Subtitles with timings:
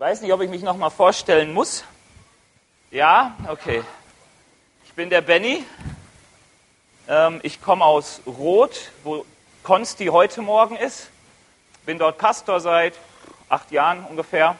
[0.00, 1.84] Weiß nicht, ob ich mich noch mal vorstellen muss.
[2.90, 3.84] Ja, okay.
[4.86, 5.62] Ich bin der Benny.
[7.06, 9.26] Ähm, ich komme aus Roth, wo
[9.62, 11.10] Konsti heute Morgen ist.
[11.84, 12.94] Bin dort Pastor seit
[13.50, 14.56] acht Jahren ungefähr.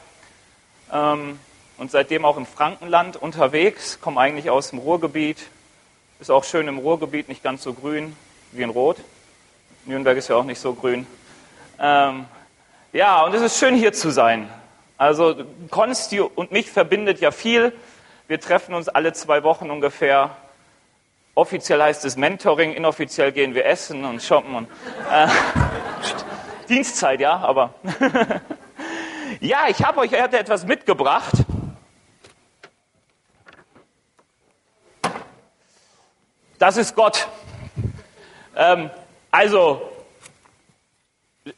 [0.93, 1.39] Ähm,
[1.79, 3.99] und seitdem auch im Frankenland unterwegs.
[3.99, 5.39] Komme eigentlich aus dem Ruhrgebiet.
[6.19, 8.15] Ist auch schön im Ruhrgebiet, nicht ganz so grün
[8.51, 8.97] wie in Rot.
[9.85, 11.07] Nürnberg ist ja auch nicht so grün.
[11.79, 12.27] Ähm,
[12.93, 14.47] ja, und es ist schön hier zu sein.
[15.01, 15.35] Also
[15.71, 17.73] Konsti und mich verbindet ja viel.
[18.27, 20.37] Wir treffen uns alle zwei Wochen ungefähr.
[21.33, 24.53] Offiziell heißt es Mentoring, inoffiziell gehen wir essen und shoppen.
[24.53, 24.67] Und,
[25.11, 25.27] äh,
[26.69, 27.73] Dienstzeit, ja, aber.
[29.39, 31.33] ja, ich habe euch heute etwas mitgebracht.
[36.59, 37.27] Das ist Gott.
[38.55, 38.91] Ähm,
[39.31, 39.81] also,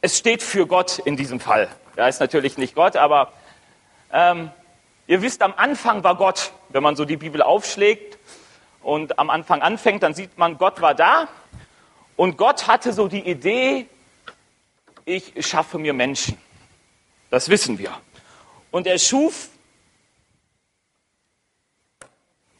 [0.00, 1.68] es steht für Gott in diesem Fall.
[1.96, 3.32] Er ist natürlich nicht Gott, aber
[4.12, 4.50] ähm,
[5.06, 6.52] ihr wisst, am Anfang war Gott.
[6.70, 8.18] Wenn man so die Bibel aufschlägt
[8.82, 11.28] und am Anfang anfängt, dann sieht man, Gott war da.
[12.16, 13.86] Und Gott hatte so die Idee,
[15.04, 16.38] ich schaffe mir Menschen.
[17.30, 17.90] Das wissen wir.
[18.70, 19.50] Und er schuf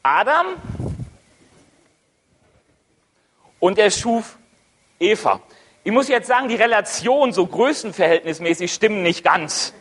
[0.02, 0.56] Adam
[3.58, 4.36] und er schuf
[5.00, 5.40] Eva.
[5.86, 9.74] Ich muss jetzt sagen, die Relationen so größenverhältnismäßig stimmen nicht ganz.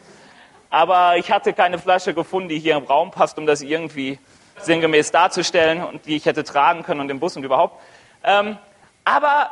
[0.70, 4.20] Aber ich hatte keine Flasche gefunden, die hier im Raum passt, um das irgendwie
[4.60, 7.82] sinngemäß darzustellen und die ich hätte tragen können und im Bus und überhaupt.
[8.22, 8.58] Ähm,
[9.06, 9.50] aber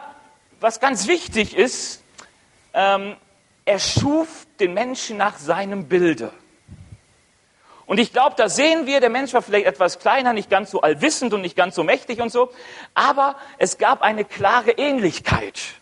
[0.59, 2.03] was ganz wichtig ist,
[2.73, 3.16] ähm,
[3.63, 6.33] er schuf den Menschen nach seinem Bilde.
[7.85, 10.81] Und ich glaube, da sehen wir, der Mensch war vielleicht etwas kleiner, nicht ganz so
[10.81, 12.52] allwissend und nicht ganz so mächtig und so,
[12.94, 15.81] aber es gab eine klare Ähnlichkeit.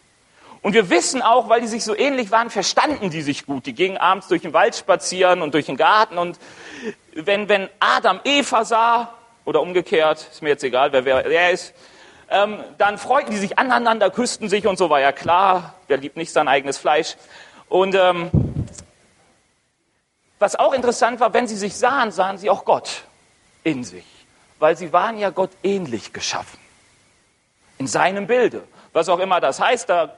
[0.61, 3.65] Und wir wissen auch, weil die sich so ähnlich waren, verstanden die sich gut.
[3.65, 6.17] Die gingen abends durch den Wald spazieren und durch den Garten.
[6.17, 6.37] Und
[7.13, 9.13] wenn, wenn Adam Eva sah,
[9.49, 11.73] oder umgekehrt, ist mir jetzt egal, wer wer ist,
[12.29, 16.17] ähm, dann freuten die sich aneinander, küssten sich und so war ja klar, wer liebt
[16.17, 17.15] nicht sein eigenes Fleisch.
[17.67, 18.29] Und ähm,
[20.37, 23.05] was auch interessant war, wenn sie sich sahen, sahen sie auch Gott
[23.63, 24.05] in sich,
[24.59, 26.59] weil sie waren ja Gott ähnlich geschaffen,
[27.79, 28.63] in seinem Bilde.
[28.93, 30.15] Was auch immer das heißt, da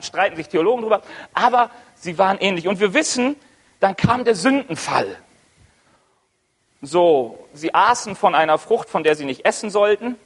[0.00, 1.02] streiten sich Theologen drüber,
[1.34, 2.68] aber sie waren ähnlich.
[2.68, 3.36] Und wir wissen,
[3.80, 5.16] dann kam der Sündenfall.
[6.80, 10.16] So, sie aßen von einer Frucht, von der sie nicht essen sollten.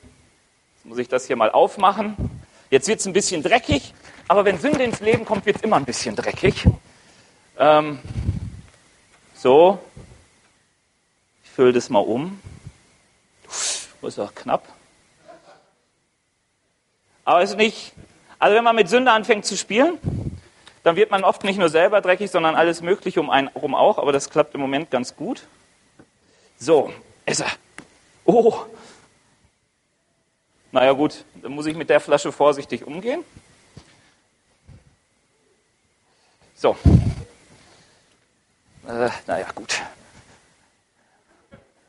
[0.77, 2.17] Jetzt muss ich das hier mal aufmachen.
[2.71, 3.95] Jetzt wird es ein bisschen dreckig,
[4.27, 6.65] aber wenn Sünde ins Leben kommt, wird es immer ein bisschen dreckig.
[7.59, 8.01] Ähm,
[9.35, 9.79] so,
[11.45, 12.41] ich fülle das mal um.
[13.47, 14.67] Uff, ist auch knapp.
[17.25, 17.93] Aber es ist nicht
[18.39, 19.99] also wenn man mit Sünde anfängt zu spielen,
[20.83, 23.99] dann wird man oft nicht nur selber dreckig, sondern alles Mögliche um einen herum auch.
[23.99, 25.43] Aber das klappt im Moment ganz gut.
[26.59, 26.93] So,
[27.25, 27.51] ist er.
[28.25, 28.55] Oh.
[30.73, 33.25] Naja gut, dann muss ich mit der Flasche vorsichtig umgehen.
[36.55, 36.77] So.
[38.87, 39.81] Äh, naja, gut.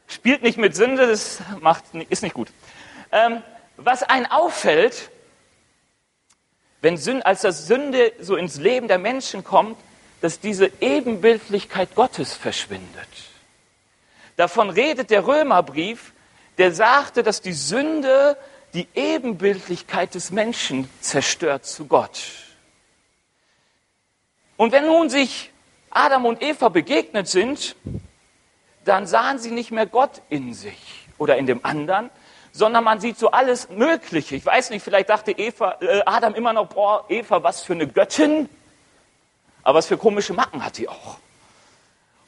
[0.07, 2.49] Spielt nicht mit Sünde, das macht, ist nicht gut.
[3.11, 3.43] Ähm,
[3.77, 5.11] was einen auffällt,
[6.87, 9.77] wenn Sünde, als das Sünde so ins Leben der Menschen kommt,
[10.21, 13.09] dass diese Ebenbildlichkeit Gottes verschwindet.
[14.37, 16.13] Davon redet der Römerbrief,
[16.57, 18.37] der sagte, dass die Sünde
[18.73, 22.21] die Ebenbildlichkeit des Menschen zerstört zu Gott.
[24.55, 25.51] Und wenn nun sich
[25.89, 27.75] Adam und Eva begegnet sind,
[28.85, 32.09] dann sahen sie nicht mehr Gott in sich oder in dem anderen,
[32.51, 34.35] sondern man sieht so alles Mögliche.
[34.35, 37.87] Ich weiß nicht, vielleicht dachte Eva, äh, Adam immer noch, boah, Eva, was für eine
[37.87, 38.49] Göttin.
[39.63, 41.17] Aber was für komische Macken hat die auch.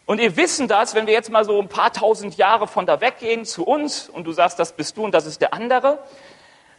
[0.05, 2.99] Und ihr wissen das, wenn wir jetzt mal so ein paar tausend Jahre von da
[2.99, 5.99] weggehen zu uns und du sagst, das bist du und das ist der andere,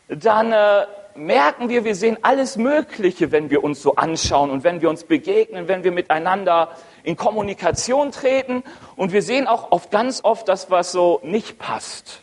[0.08, 4.80] dann äh, merken wir, wir sehen alles Mögliche, wenn wir uns so anschauen und wenn
[4.80, 8.64] wir uns begegnen, wenn wir miteinander in Kommunikation treten.
[8.96, 12.22] Und wir sehen auch oft, ganz oft das, was so nicht passt.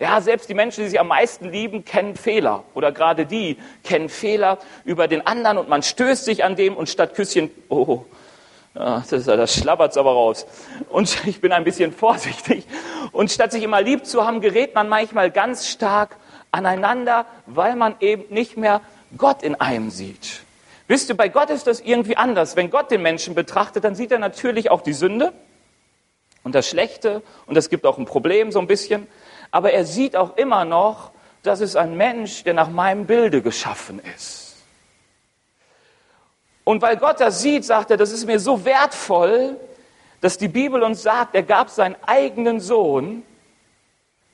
[0.00, 2.64] Ja, selbst die Menschen, die sich am meisten lieben, kennen Fehler.
[2.74, 6.88] Oder gerade die kennen Fehler über den anderen und man stößt sich an dem und
[6.88, 8.04] statt Küsschen, oh,
[8.74, 10.46] das, das schlabbert's aber raus.
[10.88, 12.66] Und ich bin ein bisschen vorsichtig.
[13.12, 16.16] Und statt sich immer lieb zu haben, gerät man manchmal ganz stark
[16.50, 18.80] aneinander, weil man eben nicht mehr
[19.16, 20.42] Gott in einem sieht.
[20.88, 22.56] Wisst ihr, bei Gott ist das irgendwie anders.
[22.56, 25.32] Wenn Gott den Menschen betrachtet, dann sieht er natürlich auch die Sünde
[26.42, 29.06] und das Schlechte und es gibt auch ein Problem so ein bisschen
[29.54, 31.12] aber er sieht auch immer noch,
[31.44, 34.56] dass es ein Mensch, der nach meinem Bilde geschaffen ist.
[36.64, 39.56] Und weil Gott das sieht, sagt er, das ist mir so wertvoll,
[40.20, 43.22] dass die Bibel uns sagt, er gab seinen eigenen Sohn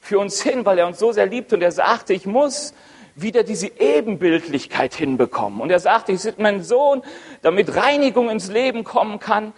[0.01, 2.73] für uns hin, weil er uns so sehr liebt und er sagte, ich muss
[3.15, 5.61] wieder diese Ebenbildlichkeit hinbekommen.
[5.61, 7.03] Und er sagte, ich bin mein Sohn,
[7.43, 9.53] damit Reinigung ins Leben kommen kann.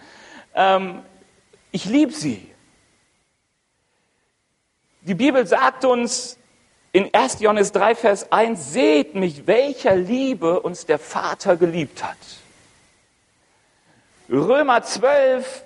[0.55, 1.03] Ähm,
[1.71, 2.52] ich liebe sie.
[5.05, 6.37] Die Bibel sagt uns
[6.93, 7.41] in 1.
[7.41, 12.17] Johannes 3, Vers 1, seht mich, welcher Liebe uns der Vater geliebt hat.
[14.29, 15.63] Römer 12,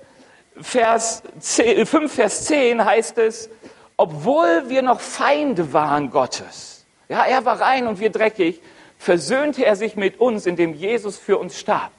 [0.59, 3.51] Vers 10, 5, Vers 10 heißt es,
[3.95, 8.59] obwohl wir noch Feinde waren Gottes, ja, er war rein und wir dreckig,
[8.97, 11.91] versöhnte er sich mit uns, indem Jesus für uns starb.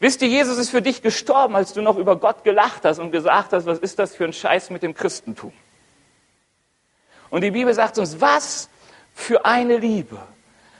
[0.00, 3.10] Wisst ihr, Jesus ist für dich gestorben, als du noch über Gott gelacht hast und
[3.10, 5.52] gesagt hast, was ist das für ein Scheiß mit dem Christentum?
[7.30, 8.68] Und die Bibel sagt uns, was
[9.14, 10.18] für eine Liebe,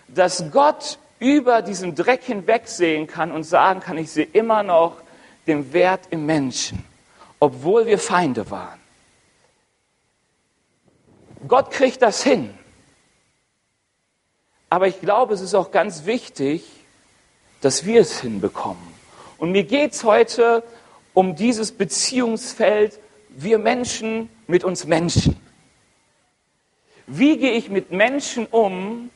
[0.09, 5.03] dass Gott über diesen Dreck hinwegsehen kann und sagen kann, ich sehe immer noch
[5.47, 6.85] den Wert im Menschen,
[7.41, 8.81] obwohl wir Feinde waren.
[11.49, 12.53] Gott kriegt das hin.
[14.69, 16.65] Aber ich glaube, es ist auch ganz wichtig,
[17.61, 18.83] dass wir es hinbekommen.
[19.39, 20.63] Und mir geht es heute
[21.15, 22.99] um dieses Beziehungsfeld,
[23.31, 25.41] wir Menschen mit uns Menschen.
[27.07, 29.11] Wie gehe ich mit Menschen um,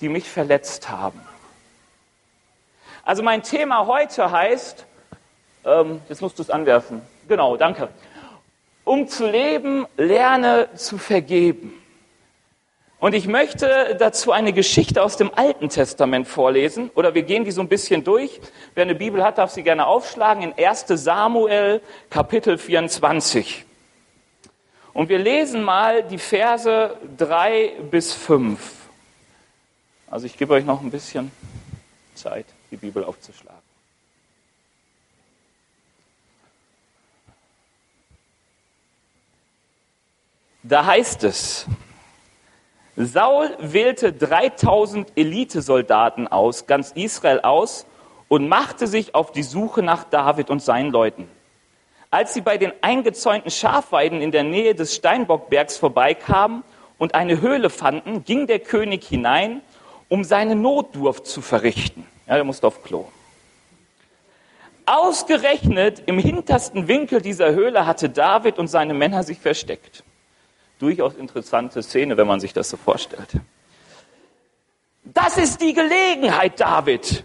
[0.00, 1.20] die mich verletzt haben?
[3.02, 4.84] Also mein Thema heute heißt,
[5.64, 7.00] ähm, jetzt musst du es anwerfen.
[7.28, 7.88] Genau, danke.
[8.84, 11.80] Um zu leben, lerne zu vergeben.
[12.98, 17.50] Und ich möchte dazu eine Geschichte aus dem Alten Testament vorlesen, oder wir gehen die
[17.50, 18.38] so ein bisschen durch.
[18.74, 23.64] Wer eine Bibel hat, darf sie gerne aufschlagen in 1 Samuel Kapitel 24.
[24.92, 28.58] Und wir lesen mal die Verse 3 bis 5.
[30.10, 31.30] Also ich gebe euch noch ein bisschen
[32.14, 33.60] Zeit, die Bibel aufzuschlagen.
[40.62, 41.66] Da heißt es,
[42.96, 47.86] Saul wählte 3000 Elitesoldaten aus, ganz Israel aus,
[48.28, 51.28] und machte sich auf die Suche nach David und seinen Leuten.
[52.10, 56.64] Als sie bei den eingezäunten Schafweiden in der Nähe des Steinbockbergs vorbeikamen
[56.98, 59.62] und eine Höhle fanden, ging der König hinein,
[60.08, 62.04] um seine Notdurft zu verrichten.
[62.26, 63.06] Ja, der musste auf Klo.
[64.86, 70.02] Ausgerechnet im hintersten Winkel dieser Höhle hatte David und seine Männer sich versteckt.
[70.80, 73.28] Durchaus interessante Szene, wenn man sich das so vorstellt.
[75.04, 77.22] Das ist die Gelegenheit, David,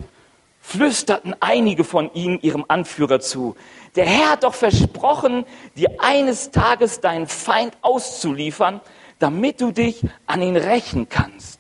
[0.62, 3.56] flüsterten einige von ihnen ihrem Anführer zu.
[3.96, 5.46] Der Herr hat doch versprochen,
[5.76, 8.82] dir eines Tages deinen Feind auszuliefern,
[9.20, 11.60] damit du dich an ihn rächen kannst.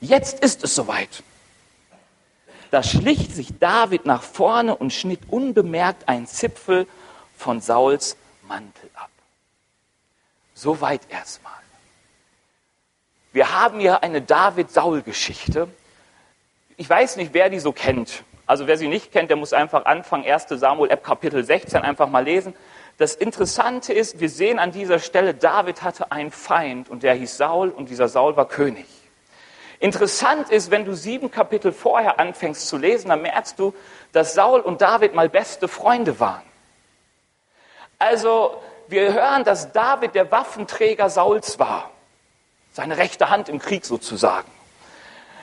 [0.00, 1.22] Jetzt ist es soweit.
[2.70, 6.86] Da schlich sich David nach vorne und schnitt unbemerkt einen Zipfel
[7.36, 8.16] von Sauls
[8.46, 9.10] Mantel ab.
[10.54, 11.52] Soweit erstmal.
[13.32, 15.68] Wir haben hier eine David-Saul-Geschichte.
[16.76, 18.24] Ich weiß nicht, wer die so kennt.
[18.46, 20.46] Also wer sie nicht kennt, der muss einfach anfangen, 1.
[20.50, 22.54] Samuel App Kapitel 16 einfach mal lesen.
[22.96, 27.36] Das Interessante ist, wir sehen an dieser Stelle, David hatte einen Feind und der hieß
[27.36, 28.86] Saul und dieser Saul war König.
[29.80, 33.74] Interessant ist, wenn du sieben Kapitel vorher anfängst zu lesen, dann merkst du,
[34.12, 36.42] dass Saul und David mal beste Freunde waren.
[37.98, 41.90] Also wir hören, dass David der Waffenträger Sauls war,
[42.72, 44.50] seine rechte Hand im Krieg sozusagen.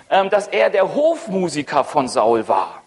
[0.09, 2.82] Ähm, dass er der Hofmusiker von Saul war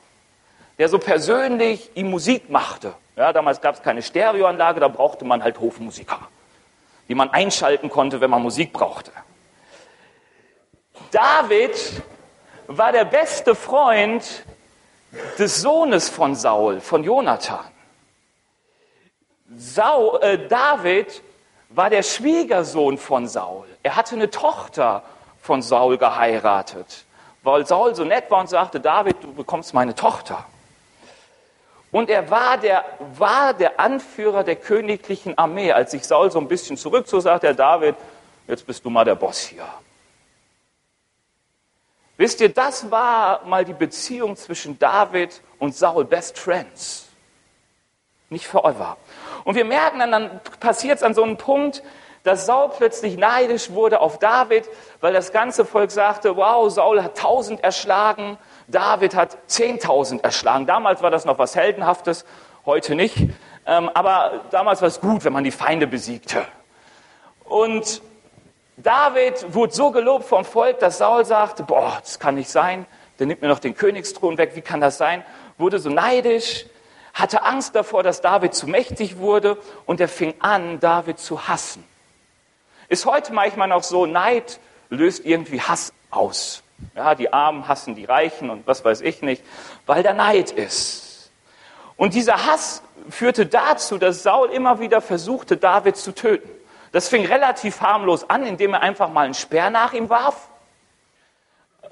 [0.79, 2.95] der so persönlich ihm Musik machte.
[3.17, 6.29] Ja, damals gab es keine Stereoanlage, da brauchte man halt Hofmusiker,
[7.09, 9.11] die man einschalten konnte, wenn man Musik brauchte.
[11.11, 12.03] David
[12.67, 14.45] war der beste Freund
[15.39, 17.65] des Sohnes von Saul, von Jonathan.
[19.57, 21.23] Saul, äh, David
[21.71, 23.67] war der Schwiegersohn von Saul.
[23.83, 25.03] Er hatte eine Tochter
[25.41, 27.05] von Saul geheiratet,
[27.43, 30.45] weil Saul so nett war und sagte, David, du bekommst meine Tochter.
[31.97, 32.85] Und er war der,
[33.17, 35.73] war der Anführer der königlichen Armee.
[35.73, 37.95] Als sich Saul so ein bisschen zurückzog, sagte er, David,
[38.47, 39.65] jetzt bist du mal der Boss hier.
[42.19, 47.09] Wisst ihr, das war mal die Beziehung zwischen David und Saul, Best Friends.
[48.29, 48.99] Nicht forever.
[49.45, 51.83] Und wir merken dann, dann passiert es an so einem Punkt,
[52.25, 54.69] dass Saul plötzlich neidisch wurde auf David,
[55.01, 58.37] weil das ganze Volk sagte, wow, Saul hat tausend erschlagen,
[58.69, 60.67] David hat 10.000 erschlagen.
[60.67, 62.25] Damals war das noch was Heldenhaftes,
[62.65, 63.17] heute nicht.
[63.67, 66.47] Ähm, aber damals war es gut, wenn man die Feinde besiegte.
[67.45, 68.03] Und
[68.77, 72.87] David wurde so gelobt vom Volk, dass Saul sagte, boah, das kann nicht sein,
[73.19, 75.25] der nimmt mir noch den Königsthron weg, wie kann das sein?
[75.57, 76.67] Wurde so neidisch,
[77.15, 79.57] hatte Angst davor, dass David zu mächtig wurde
[79.87, 81.83] und er fing an, David zu hassen.
[82.89, 86.63] Ist heute manchmal noch so, Neid löst irgendwie Hass aus.
[86.95, 89.43] Ja, die Armen hassen die Reichen und was weiß ich nicht,
[89.87, 91.31] weil da Neid ist.
[91.97, 96.51] Und dieser Hass führte dazu, dass Saul immer wieder versuchte, David zu töten.
[96.93, 100.49] Das fing relativ harmlos an, indem er einfach mal einen Speer nach ihm warf.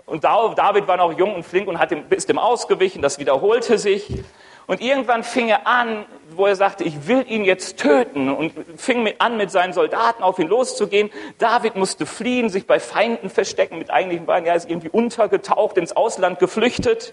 [0.06, 4.22] Und David war noch jung und flink und ist dem ausgewichen, das wiederholte sich.
[4.66, 9.12] Und irgendwann fing er an, wo er sagte, ich will ihn jetzt töten und fing
[9.18, 11.10] an, mit seinen Soldaten auf ihn loszugehen.
[11.38, 14.46] David musste fliehen, sich bei Feinden verstecken mit eigentlichen Beinen.
[14.46, 17.12] Er ist irgendwie untergetaucht, ins Ausland geflüchtet.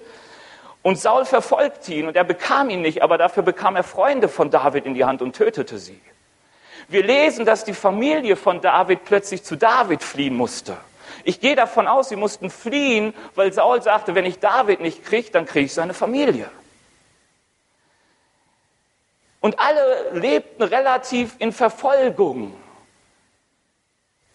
[0.81, 4.49] Und Saul verfolgte ihn und er bekam ihn nicht, aber dafür bekam er Freunde von
[4.49, 5.99] David in die Hand und tötete sie.
[6.87, 10.77] Wir lesen, dass die Familie von David plötzlich zu David fliehen musste.
[11.23, 15.29] Ich gehe davon aus, sie mussten fliehen, weil Saul sagte, wenn ich David nicht kriege,
[15.31, 16.49] dann kriege ich seine Familie.
[19.41, 22.55] Und alle lebten relativ in Verfolgung,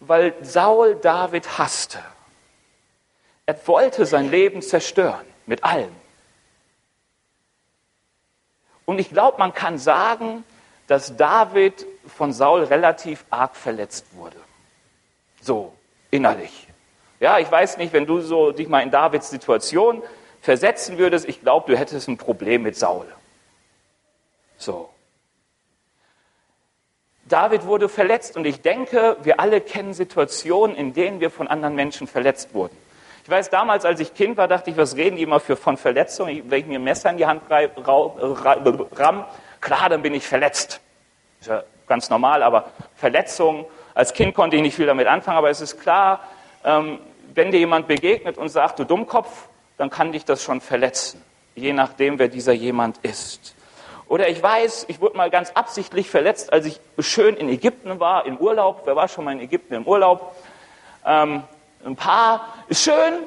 [0.01, 1.99] weil Saul David hasste.
[3.45, 5.95] Er wollte sein Leben zerstören, mit allem.
[8.85, 10.43] Und ich glaube, man kann sagen,
[10.87, 14.37] dass David von Saul relativ arg verletzt wurde.
[15.41, 15.73] So,
[16.11, 16.67] innerlich.
[17.21, 20.03] Ja, ich weiß nicht, wenn du so dich mal in Davids Situation
[20.41, 23.07] versetzen würdest, ich glaube, du hättest ein Problem mit Saul.
[24.57, 24.89] So.
[27.27, 31.75] David wurde verletzt und ich denke, wir alle kennen Situationen, in denen wir von anderen
[31.75, 32.75] Menschen verletzt wurden.
[33.23, 35.75] Ich weiß, damals, als ich Kind war, dachte ich, was reden die immer für, von
[35.75, 36.49] Verletzungen?
[36.49, 39.25] Wenn ich mir ein Messer in die Hand ramm,
[39.59, 40.79] klar, dann bin ich verletzt.
[41.41, 45.49] Ist ja ganz normal, aber Verletzungen, als Kind konnte ich nicht viel damit anfangen, aber
[45.49, 46.21] es ist klar,
[46.63, 46.99] ähm,
[47.33, 51.21] wenn dir jemand begegnet und sagt, du Dummkopf, dann kann dich das schon verletzen,
[51.55, 53.56] je nachdem, wer dieser jemand ist.
[54.07, 58.25] Oder ich weiß, ich wurde mal ganz absichtlich verletzt, als ich schön in Ägypten war,
[58.25, 58.83] im Urlaub.
[58.85, 60.35] Wer war schon mal in Ägypten im Urlaub?
[61.05, 61.43] Ähm,
[61.85, 62.53] ein paar.
[62.69, 63.23] Ist schön,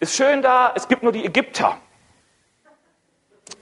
[0.00, 0.72] ist schön da.
[0.74, 1.76] Es gibt nur die Ägypter.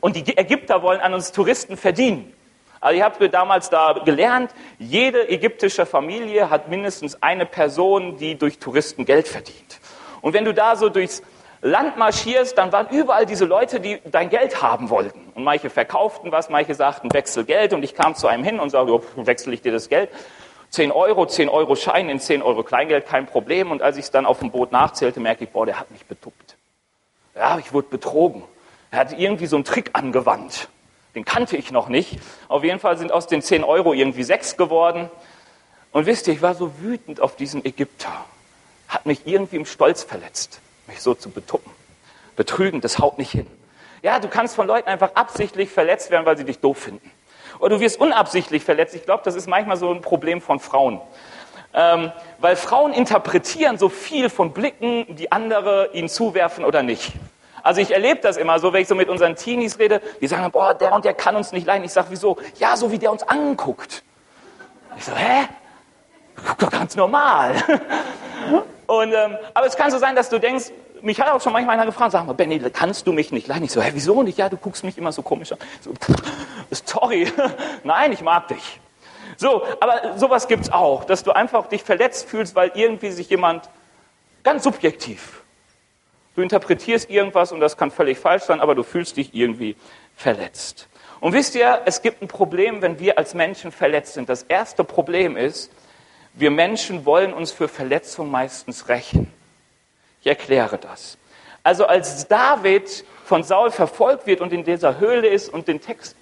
[0.00, 2.32] Und die Ägypter wollen an uns Touristen verdienen.
[2.80, 8.58] Also ich habe damals da gelernt, jede ägyptische Familie hat mindestens eine Person, die durch
[8.58, 9.80] Touristen Geld verdient.
[10.22, 11.22] Und wenn du da so durchs
[11.62, 15.20] Land marschierst, dann waren überall diese Leute, die dein Geld haben wollten.
[15.34, 17.74] Und manche verkauften was, manche sagten, wechsel Geld.
[17.74, 20.08] Und ich kam zu einem hin und sagte, oh, wechsle ich dir das Geld.
[20.70, 23.70] 10 Euro, 10 Euro Schein in 10 Euro Kleingeld, kein Problem.
[23.70, 26.06] Und als ich es dann auf dem Boot nachzählte, merkte ich, boah, der hat mich
[26.06, 26.56] betuppt.
[27.34, 28.42] Ja, ich wurde betrogen.
[28.90, 30.68] Er hat irgendwie so einen Trick angewandt.
[31.14, 32.18] Den kannte ich noch nicht.
[32.48, 35.10] Auf jeden Fall sind aus den 10 Euro irgendwie 6 geworden.
[35.92, 38.12] Und wisst ihr, ich war so wütend auf diesen Ägypter.
[38.88, 41.72] Hat mich irgendwie im Stolz verletzt mich so zu betuppen.
[42.36, 43.46] Betrügen, das haut nicht hin.
[44.02, 47.10] Ja, du kannst von Leuten einfach absichtlich verletzt werden, weil sie dich doof finden.
[47.58, 48.94] Oder du wirst unabsichtlich verletzt.
[48.94, 51.00] Ich glaube, das ist manchmal so ein Problem von Frauen.
[51.72, 57.12] Ähm, weil Frauen interpretieren so viel von Blicken, die andere ihnen zuwerfen oder nicht.
[57.62, 60.50] Also ich erlebe das immer so, wenn ich so mit unseren Teenies rede, die sagen,
[60.50, 61.84] boah, der und der kann uns nicht leiden.
[61.84, 62.38] Ich sage, wieso?
[62.58, 64.02] Ja, so wie der uns anguckt.
[64.96, 65.46] Ich so, hä?
[66.46, 67.54] Guck doch ganz normal.
[68.90, 71.76] Und, ähm, aber es kann so sein, dass du denkst, mich hat auch schon manchmal
[71.76, 73.62] einer gefragt, sag mal, Benny, kannst du mich nicht leiden?
[73.62, 74.36] Ich so, hä, wieso nicht?
[74.36, 75.58] Ja, du guckst mich immer so komisch an.
[75.80, 75.92] So,
[76.84, 77.32] sorry,
[77.84, 78.80] nein, ich mag dich.
[79.36, 83.70] So, aber sowas gibt's auch, dass du einfach dich verletzt fühlst, weil irgendwie sich jemand
[84.42, 85.44] ganz subjektiv,
[86.34, 89.76] du interpretierst irgendwas und das kann völlig falsch sein, aber du fühlst dich irgendwie
[90.16, 90.88] verletzt.
[91.20, 94.28] Und wisst ihr, es gibt ein Problem, wenn wir als Menschen verletzt sind.
[94.28, 95.70] Das erste Problem ist,
[96.34, 99.32] wir Menschen wollen uns für Verletzungen meistens rächen.
[100.20, 101.18] Ich erkläre das.
[101.62, 106.16] Also als David von Saul verfolgt wird und in dieser Höhle ist und den Text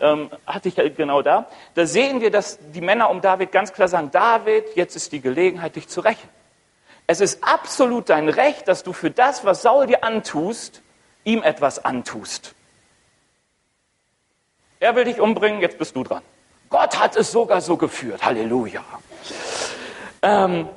[0.00, 3.88] ähm, hatte ich genau da, da sehen wir, dass die Männer um David ganz klar
[3.88, 6.28] sagen, David, jetzt ist die Gelegenheit, dich zu rächen.
[7.06, 10.82] Es ist absolut dein Recht, dass du für das, was Saul dir antust,
[11.22, 12.54] ihm etwas antust.
[14.80, 16.22] Er will dich umbringen, jetzt bist du dran.
[16.68, 18.24] Gott hat es sogar so geführt.
[18.24, 18.84] Halleluja.
[20.24, 20.68] Ähm,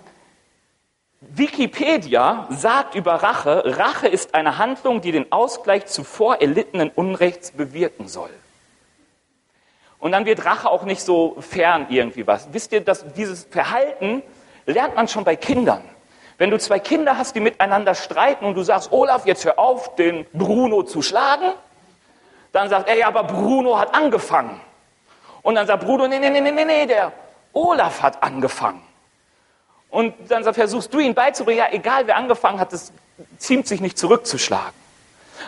[1.22, 8.08] Wikipedia sagt über Rache, Rache ist eine Handlung, die den Ausgleich zuvor erlittenen Unrechts bewirken
[8.08, 8.30] soll.
[10.00, 12.54] Und dann wird Rache auch nicht so fern irgendwie was.
[12.54, 14.22] Wisst ihr, dass dieses Verhalten
[14.66, 15.82] lernt man schon bei Kindern.
[16.38, 19.96] Wenn du zwei Kinder hast, die miteinander streiten und du sagst, Olaf, jetzt hör auf,
[19.96, 21.54] den Bruno zu schlagen,
[22.52, 24.60] dann sagt er, ja, aber Bruno hat angefangen.
[25.42, 27.12] Und dann sagt Bruno, nee, nee, nee, nee, nee, der
[27.54, 28.87] Olaf hat angefangen.
[29.90, 32.92] Und dann versuchst du ihn beizubringen, ja, egal wer angefangen hat, es
[33.38, 34.74] ziemt sich nicht zurückzuschlagen.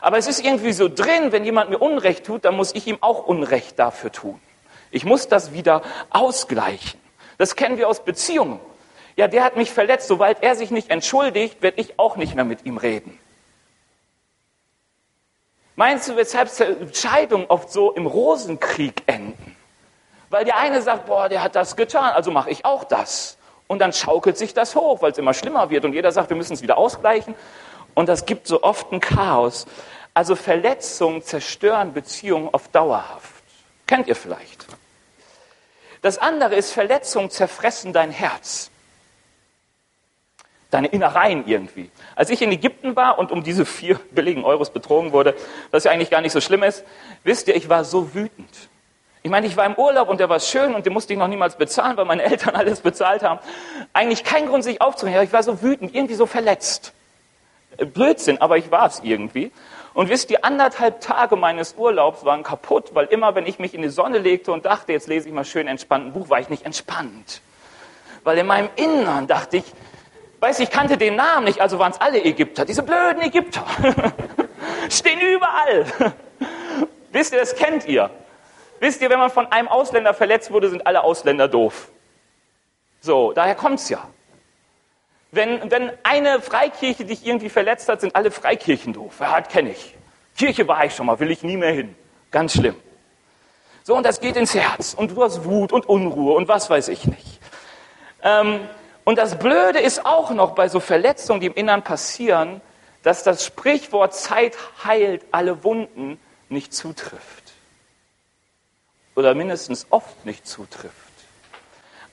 [0.02, 2.98] Aber es ist irgendwie so drin, wenn jemand mir Unrecht tut, dann muss ich ihm
[3.02, 4.40] auch Unrecht dafür tun.
[4.92, 7.00] Ich muss das wieder ausgleichen.
[7.38, 8.60] Das kennen wir aus Beziehungen.
[9.16, 10.08] Ja, der hat mich verletzt.
[10.08, 13.20] Sobald er sich nicht entschuldigt, werde ich auch nicht mehr mit ihm reden.
[15.76, 19.56] Meinst du, weshalb Entscheidungen oft so im Rosenkrieg enden?
[20.30, 23.38] Weil der eine sagt, boah, der hat das getan, also mache ich auch das.
[23.70, 26.36] Und dann schaukelt sich das hoch, weil es immer schlimmer wird und jeder sagt, wir
[26.36, 27.36] müssen es wieder ausgleichen.
[27.94, 29.68] Und das gibt so oft ein Chaos.
[30.16, 33.44] Also Verletzungen zerstören Beziehungen oft dauerhaft.
[33.86, 34.66] Kennt ihr vielleicht?
[36.02, 38.72] Das andere ist, Verletzungen zerfressen dein Herz.
[40.72, 41.92] Deine Innereien irgendwie.
[42.16, 45.36] Als ich in Ägypten war und um diese vier billigen Euros betrogen wurde,
[45.70, 46.84] was ja eigentlich gar nicht so schlimm ist,
[47.24, 48.50] wisst ihr, ich war so wütend.
[49.22, 51.28] Ich meine, ich war im Urlaub und der war schön und den musste ich noch
[51.28, 53.40] niemals bezahlen, weil meine Eltern alles bezahlt haben.
[53.94, 56.94] Eigentlich kein Grund, sich aufzuregen, aber ich war so wütend, irgendwie so verletzt.
[57.94, 59.52] Blödsinn, aber ich war es irgendwie.
[59.94, 63.82] Und wisst ihr, anderthalb Tage meines Urlaubs waren kaputt, weil immer, wenn ich mich in
[63.82, 66.50] die Sonne legte und dachte, jetzt lese ich mal schön entspannt ein Buch, war ich
[66.50, 67.42] nicht entspannt.
[68.24, 69.66] Weil in meinem Innern dachte ich,
[70.40, 73.66] weiß ich kannte den Namen nicht, also waren es alle Ägypter, diese blöden Ägypter.
[74.90, 75.86] Stehen überall.
[77.12, 78.10] Wisst ihr, das kennt ihr.
[78.80, 81.90] Wisst ihr, wenn man von einem Ausländer verletzt wurde, sind alle Ausländer doof.
[83.02, 84.08] So, daher kommt's ja.
[85.32, 89.16] Wenn, wenn eine Freikirche dich irgendwie verletzt hat, sind alle Freikirchen doof.
[89.20, 89.96] Ja, das kenne ich.
[90.38, 91.96] Kirche war ich schon mal, will ich nie mehr hin.
[92.32, 92.76] Ganz schlimm.
[93.84, 94.94] So, und das geht ins Herz.
[94.94, 97.40] Und du hast Wut und Unruhe und was weiß ich nicht.
[98.24, 98.62] Ähm,
[99.04, 102.62] und das Blöde ist auch noch bei so Verletzungen, die im Innern passieren,
[103.04, 106.20] dass das Sprichwort Zeit heilt alle Wunden
[106.50, 107.39] nicht zutrifft.
[109.20, 110.94] Oder mindestens oft nicht zutrifft.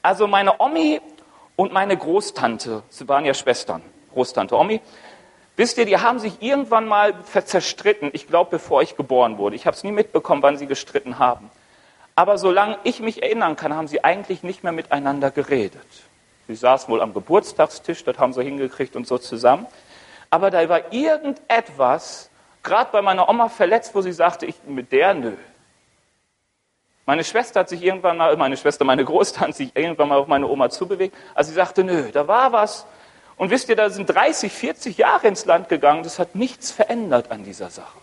[0.03, 1.01] Also meine Omi
[1.55, 3.81] und meine Großtante, sie waren ja Schwestern,
[4.13, 4.81] Großtante Omi,
[5.55, 9.55] wisst ihr, die haben sich irgendwann mal zerstritten, ich glaube, bevor ich geboren wurde.
[9.55, 11.49] Ich habe es nie mitbekommen, wann sie gestritten haben.
[12.17, 15.87] Aber solange ich mich erinnern kann, haben sie eigentlich nicht mehr miteinander geredet.
[16.49, 19.69] Sie saßen wohl am Geburtstagstisch, das haben sie hingekriegt und so zusammen.
[20.29, 22.31] Aber da war irgendetwas,
[22.65, 25.37] gerade bei meiner Oma verletzt, wo sie sagte, ich mit der nö.
[27.07, 30.49] Meine Schwester hat sich irgendwann mal, meine Schwester, meine Großtante, sich irgendwann mal auf meine
[30.49, 31.17] Oma zubewegt.
[31.35, 32.85] Also sie sagte, nö, da war was.
[33.37, 36.03] Und wisst ihr, da sind 30, 40 Jahre ins Land gegangen.
[36.03, 37.99] Das hat nichts verändert an dieser Sache.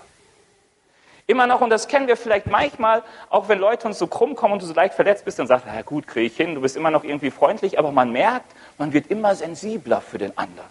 [1.27, 4.53] Immer noch, und das kennen wir vielleicht manchmal, auch wenn Leute uns so krumm kommen
[4.53, 6.61] und du so leicht verletzt bist, dann sagst du, na gut, kriege ich hin, du
[6.61, 10.69] bist immer noch irgendwie freundlich, aber man merkt, man wird immer sensibler für den anderen.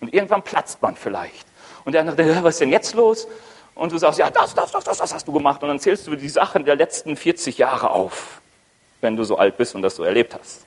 [0.00, 1.46] Und irgendwann platzt man vielleicht.
[1.84, 3.26] Und der andere was ist denn jetzt los?
[3.74, 5.62] Und du sagst, ja, das, das, das, das, das hast du gemacht.
[5.62, 8.40] Und dann zählst du die Sachen der letzten 40 Jahre auf,
[9.00, 10.66] wenn du so alt bist und das so erlebt hast.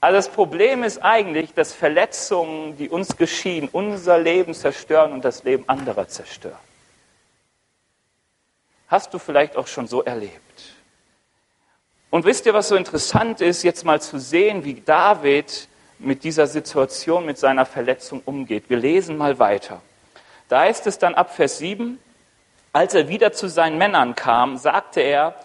[0.00, 5.44] Also das Problem ist eigentlich, dass Verletzungen, die uns geschehen, unser Leben zerstören und das
[5.44, 6.56] Leben anderer zerstören.
[8.88, 10.74] Hast du vielleicht auch schon so erlebt.
[12.08, 16.46] Und wisst ihr, was so interessant ist, jetzt mal zu sehen, wie David mit dieser
[16.46, 18.64] Situation, mit seiner Verletzung umgeht.
[18.68, 19.82] Wir lesen mal weiter.
[20.50, 22.00] Da heißt es dann ab Vers 7,
[22.72, 25.36] als er wieder zu seinen Männern kam, sagte er,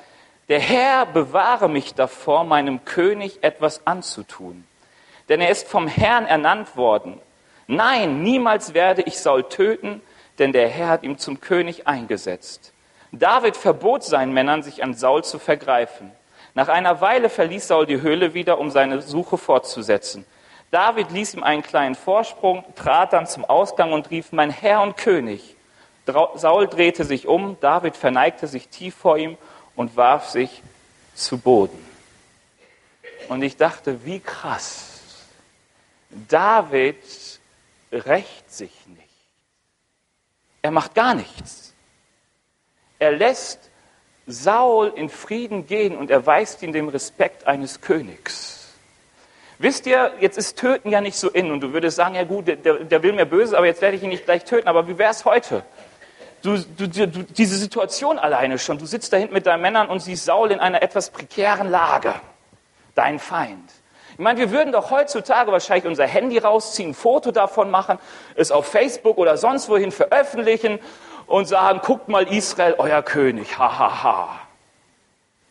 [0.50, 4.66] der Herr bewahre mich davor, meinem König etwas anzutun.
[5.30, 7.20] Denn er ist vom Herrn ernannt worden.
[7.68, 10.02] Nein, niemals werde ich Saul töten,
[10.40, 12.74] denn der Herr hat ihn zum König eingesetzt.
[13.12, 16.12] David verbot seinen Männern, sich an Saul zu vergreifen.
[16.56, 20.26] Nach einer Weile verließ Saul die Höhle wieder, um seine Suche fortzusetzen.
[20.72, 24.98] David ließ ihm einen kleinen Vorsprung, trat dann zum Ausgang und rief, mein Herr und
[24.98, 25.56] König.
[26.36, 29.38] Saul drehte sich um, David verneigte sich tief vor ihm
[29.76, 30.62] und warf sich
[31.16, 31.84] zu Boden.
[33.30, 35.02] Und ich dachte, wie krass.
[36.28, 37.04] David
[37.92, 39.02] rächt sich nicht.
[40.62, 41.74] Er macht gar nichts.
[43.00, 43.70] Er lässt
[44.28, 48.55] Saul in Frieden gehen und erweist ihm den Respekt eines Königs.
[49.58, 52.48] Wisst ihr, jetzt ist Töten ja nicht so in und du würdest sagen, ja gut,
[52.48, 54.68] der, der will mir böse, aber jetzt werde ich ihn nicht gleich töten.
[54.68, 55.64] Aber wie wäre es heute?
[56.42, 60.00] Du, du, du, diese Situation alleine schon, du sitzt da hinten mit deinen Männern und
[60.02, 62.14] siehst Saul in einer etwas prekären Lage.
[62.94, 63.72] Dein Feind.
[64.14, 67.98] Ich meine, wir würden doch heutzutage wahrscheinlich unser Handy rausziehen, ein Foto davon machen,
[68.36, 70.80] es auf Facebook oder sonst wohin veröffentlichen
[71.28, 74.04] und sagen, guckt mal Israel, euer König, hahaha.
[74.04, 74.40] Ha, ha.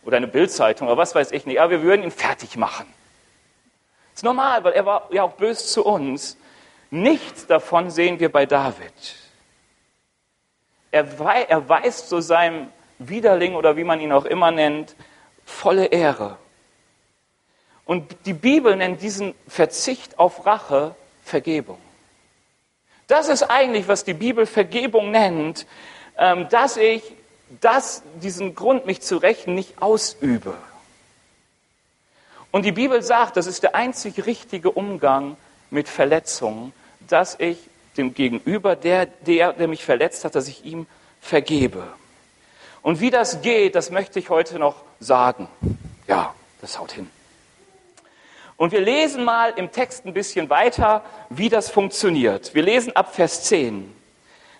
[0.04, 2.86] Oder eine Bildzeitung oder was weiß ich nicht, aber wir würden ihn fertig machen.
[4.24, 6.36] Normal, weil er war ja auch böse zu uns.
[6.90, 8.92] Nichts davon sehen wir bei David.
[10.90, 11.04] Er,
[11.48, 14.96] erweist so seinem Widerling oder wie man ihn auch immer nennt,
[15.44, 16.38] volle Ehre.
[17.84, 21.78] Und die Bibel nennt diesen Verzicht auf Rache Vergebung.
[23.06, 25.66] Das ist eigentlich, was die Bibel Vergebung nennt,
[26.16, 27.02] ähm, dass ich
[27.60, 30.56] das, diesen Grund, mich zu rächen, nicht ausübe.
[32.54, 35.36] Und die Bibel sagt, das ist der einzig richtige Umgang
[35.70, 37.58] mit Verletzungen, dass ich
[37.96, 40.86] dem Gegenüber, der, der, der mich verletzt hat, dass ich ihm
[41.20, 41.82] vergebe.
[42.80, 45.48] Und wie das geht, das möchte ich heute noch sagen.
[46.06, 47.10] Ja, das haut hin.
[48.56, 52.54] Und wir lesen mal im Text ein bisschen weiter, wie das funktioniert.
[52.54, 53.92] Wir lesen ab Vers 10.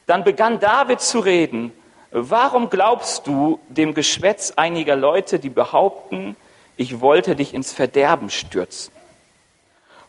[0.07, 1.71] Dann begann David zu reden.
[2.11, 6.35] Warum glaubst du dem Geschwätz einiger Leute, die behaupten,
[6.77, 8.93] ich wollte dich ins Verderben stürzen?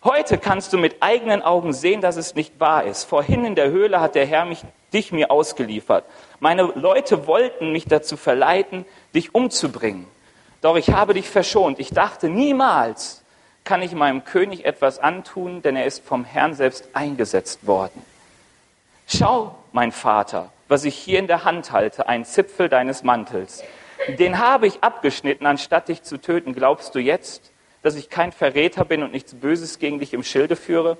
[0.04, 3.06] Heute kannst du mit eigenen Augen sehen, dass es nicht wahr ist.
[3.06, 4.62] Vorhin in der Höhle hat der Herr mich,
[4.94, 6.06] dich mir ausgeliefert.
[6.40, 10.06] Meine Leute wollten mich dazu verleiten, dich umzubringen.
[10.62, 11.80] Doch ich habe dich verschont.
[11.80, 13.24] Ich dachte, niemals
[13.64, 18.02] kann ich meinem König etwas antun, denn er ist vom Herrn selbst eingesetzt worden.
[19.08, 23.64] Schau, mein Vater, was ich hier in der Hand halte, ein Zipfel deines Mantels.
[24.08, 26.54] Den habe ich abgeschnitten, anstatt dich zu töten.
[26.54, 30.56] Glaubst du jetzt, dass ich kein Verräter bin und nichts Böses gegen dich im Schilde
[30.56, 30.98] führe?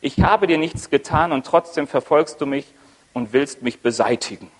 [0.00, 2.66] Ich habe dir nichts getan und trotzdem verfolgst du mich
[3.12, 4.50] und willst mich beseitigen.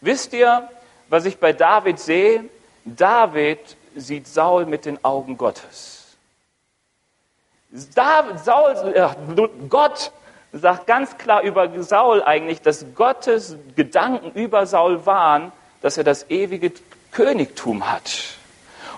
[0.00, 0.68] Wisst ihr,
[1.08, 2.44] was ich bei David sehe?
[2.84, 6.16] David sieht Saul mit den Augen Gottes.
[7.94, 9.08] David, Saul, äh,
[9.68, 10.12] Gott
[10.54, 16.30] sagt ganz klar über Saul eigentlich, dass Gottes Gedanken über Saul waren, dass er das
[16.30, 16.72] ewige
[17.10, 18.38] Königtum hat.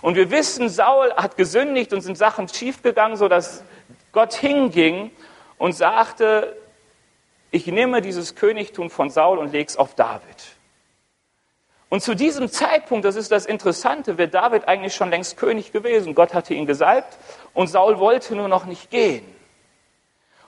[0.03, 3.65] Und wir wissen, Saul hat gesündigt und sind Sachen schiefgegangen, sodass
[4.13, 5.11] Gott hinging
[5.57, 6.57] und sagte,
[7.51, 10.57] ich nehme dieses Königtum von Saul und lege es auf David.
[11.89, 16.15] Und zu diesem Zeitpunkt, das ist das Interessante, wäre David eigentlich schon längst König gewesen.
[16.15, 17.17] Gott hatte ihn gesalbt
[17.55, 19.36] und Saul wollte nur noch nicht gehen.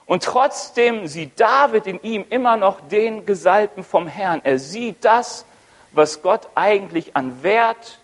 [0.09, 4.41] Und trotzdem sieht David in ihm immer noch den Gesalbten vom Herrn.
[4.43, 5.45] Er sieht das,
[5.91, 7.99] was Gott eigentlich an Wert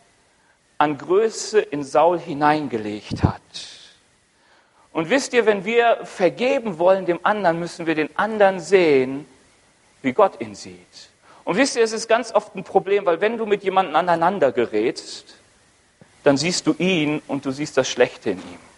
[0.78, 3.41] an Größe in Saul hineingelegt hat.
[4.94, 9.26] Und wisst ihr, wenn wir vergeben wollen dem anderen, müssen wir den anderen sehen,
[10.04, 11.10] wie Gott ihn sieht.
[11.44, 14.52] Und wisst ihr, es ist ganz oft ein Problem, weil wenn du mit jemandem aneinander
[14.52, 15.38] gerätst,
[16.24, 18.75] dann siehst du ihn und du siehst das Schlechte in ihm.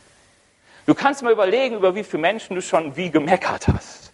[0.87, 4.13] Du kannst mal überlegen, über wie viele Menschen du schon wie gemeckert hast.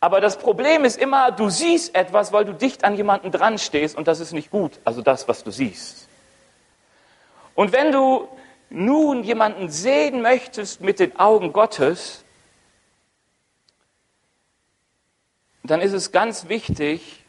[0.00, 3.96] Aber das Problem ist immer, du siehst etwas, weil du dicht an jemanden dran stehst
[3.96, 6.08] und das ist nicht gut, also das, was du siehst.
[7.54, 8.28] Und wenn du
[8.68, 12.24] nun jemanden sehen möchtest mit den Augen Gottes,
[15.62, 17.24] dann ist es ganz wichtig,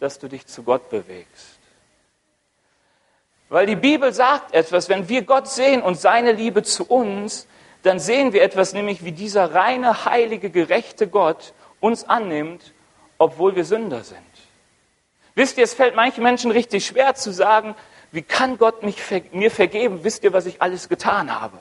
[0.00, 1.53] dass du dich zu Gott bewegst.
[3.48, 7.46] Weil die Bibel sagt etwas, wenn wir Gott sehen und seine Liebe zu uns,
[7.82, 12.72] dann sehen wir etwas, nämlich wie dieser reine, heilige, gerechte Gott uns annimmt,
[13.18, 14.18] obwohl wir Sünder sind.
[15.34, 17.74] Wisst ihr, es fällt manchen Menschen richtig schwer zu sagen,
[18.12, 19.02] wie kann Gott mich,
[19.32, 20.04] mir vergeben?
[20.04, 21.60] Wisst ihr, was ich alles getan habe?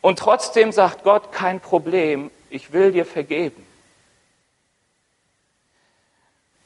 [0.00, 3.66] Und trotzdem sagt Gott, kein Problem, ich will dir vergeben.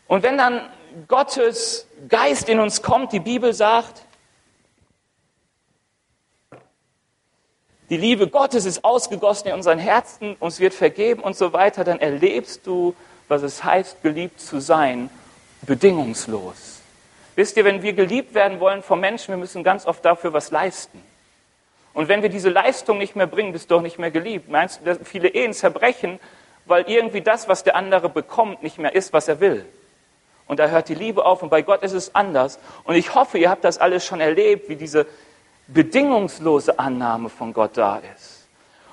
[0.06, 0.70] Und wenn dann
[1.08, 4.02] Gottes Geist in uns kommt, die Bibel sagt,
[7.90, 11.98] die Liebe Gottes ist ausgegossen in unseren Herzen, uns wird vergeben und so weiter, dann
[11.98, 12.94] erlebst du,
[13.28, 15.10] was es heißt, geliebt zu sein,
[15.62, 16.80] bedingungslos.
[17.34, 20.50] Wisst ihr, wenn wir geliebt werden wollen vom Menschen, wir müssen ganz oft dafür was
[20.50, 21.02] leisten.
[21.92, 24.48] Und wenn wir diese Leistung nicht mehr bringen, bist du doch nicht mehr geliebt.
[24.48, 26.20] Meinst du, dass viele Ehen zerbrechen,
[26.66, 29.66] weil irgendwie das, was der andere bekommt, nicht mehr ist, was er will?
[30.50, 32.58] Und da hört die Liebe auf und bei Gott ist es anders.
[32.84, 35.06] Und ich hoffe, ihr habt das alles schon erlebt, wie diese
[35.68, 38.48] bedingungslose Annahme von Gott da ist.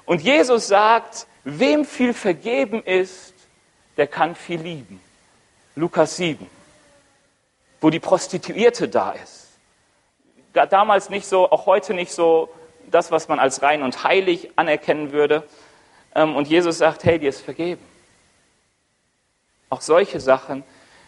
[0.05, 3.33] Und Jesus sagt, wem viel vergeben ist,
[3.97, 5.01] der kann viel lieben.
[5.75, 6.47] Lukas 7
[7.81, 9.47] wo die Prostituierte da ist.
[10.53, 12.49] Damals nicht so, auch heute nicht so
[12.89, 15.43] das, was man als rein und heilig anerkennen würde.
[16.15, 17.83] Ähm, und Jesus sagt, hey, dir ist vergeben.
[19.69, 20.63] Auch solche Sachen,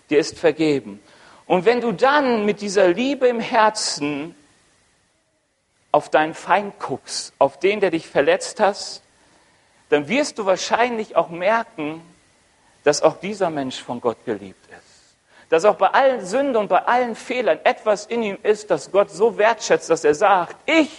[0.09, 0.99] dir ist vergeben.
[1.45, 4.35] Und wenn du dann mit dieser Liebe im Herzen
[5.91, 9.01] auf deinen Feind guckst, auf den, der dich verletzt hast,
[9.89, 12.01] dann wirst du wahrscheinlich auch merken,
[12.83, 14.89] dass auch dieser Mensch von Gott geliebt ist
[15.49, 19.09] dass auch bei allen Sünden und bei allen Fehlern etwas in ihm ist, das Gott
[19.09, 20.91] so wertschätzt, dass er sagt, ich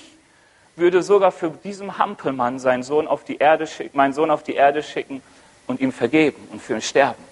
[0.76, 4.54] würde sogar für diesen Hampelmann seinen Sohn auf die Erde schicken, meinen Sohn auf die
[4.54, 5.22] Erde schicken
[5.66, 7.22] und ihm vergeben und für ihn sterben.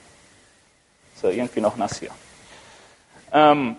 [1.23, 2.11] Ja irgendwie noch nass hier.
[3.33, 3.77] Ähm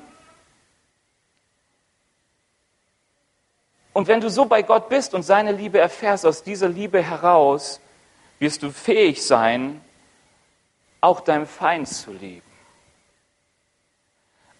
[3.99, 7.81] Und wenn du so bei Gott bist und seine Liebe erfährst, aus dieser Liebe heraus
[8.39, 9.81] wirst du fähig sein,
[11.01, 12.49] auch deinem Feind zu lieben.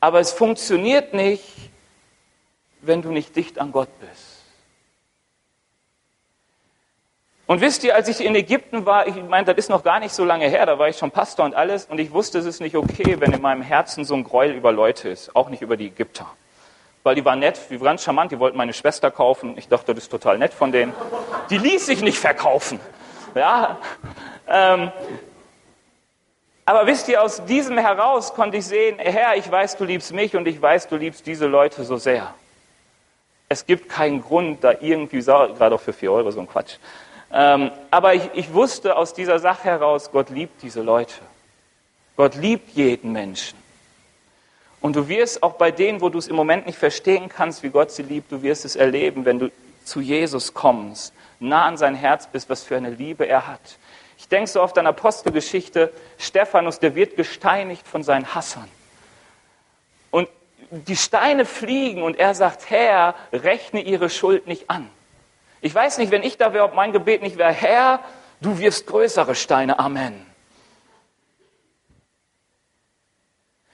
[0.02, 1.72] Aber es funktioniert nicht,
[2.82, 4.29] wenn du nicht dicht an Gott bist.
[7.50, 10.14] Und wisst ihr, als ich in Ägypten war, ich meine, das ist noch gar nicht
[10.14, 12.62] so lange her, da war ich schon Pastor und alles, und ich wusste, es ist
[12.62, 15.76] nicht okay, wenn in meinem Herzen so ein Gräuel über Leute ist, auch nicht über
[15.76, 16.28] die Ägypter.
[17.02, 19.58] Weil die waren nett, die waren ganz charmant, die wollten meine Schwester kaufen.
[19.58, 20.94] Ich dachte, das ist total nett von denen.
[21.50, 22.80] Die ließ sich nicht verkaufen.
[23.34, 23.80] Ja,
[24.48, 24.92] ähm,
[26.66, 30.36] aber wisst ihr, aus diesem heraus konnte ich sehen, Herr, ich weiß, du liebst mich
[30.36, 32.32] und ich weiß, du liebst diese Leute so sehr.
[33.48, 36.78] Es gibt keinen Grund, da irgendwie, gerade auch für vier Euro, so ein Quatsch,
[37.32, 41.16] ähm, aber ich, ich wusste aus dieser Sache heraus, Gott liebt diese Leute.
[42.16, 43.58] Gott liebt jeden Menschen.
[44.82, 47.70] Und du wirst auch bei denen, wo du es im Moment nicht verstehen kannst, wie
[47.70, 49.52] Gott sie liebt, du wirst es erleben, wenn du
[49.84, 53.78] zu Jesus kommst, nah an sein Herz bist, was für eine Liebe er hat.
[54.18, 58.70] Ich denke so oft an Apostelgeschichte, Stephanus, der wird gesteinigt von seinen Hassern.
[60.12, 60.30] Und
[60.72, 64.90] die Steine fliegen und er sagt, Herr, rechne ihre Schuld nicht an.
[65.62, 68.00] Ich weiß nicht, wenn ich da wäre, ob mein Gebet nicht wäre, Herr,
[68.42, 69.80] du wirst größere Steine.
[69.80, 70.26] Amen.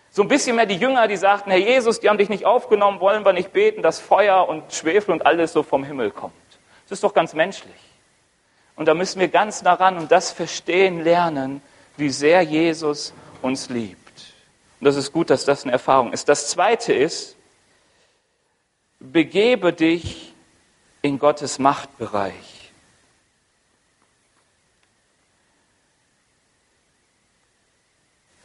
[0.09, 3.01] So ein bisschen mehr die Jünger, die sagten, Herr Jesus, die haben dich nicht aufgenommen,
[3.01, 6.33] wollen wir nicht beten, dass Feuer und Schwefel und alles so vom Himmel kommt.
[6.83, 7.75] Das ist doch ganz menschlich.
[8.75, 11.61] Und da müssen wir ganz nah ran und das verstehen lernen,
[11.97, 14.33] wie sehr Jesus uns liebt.
[14.79, 16.29] Und das ist gut, dass das eine Erfahrung ist.
[16.29, 17.35] Das Zweite ist,
[18.99, 20.34] begebe dich
[21.05, 22.71] in Gottes Machtbereich.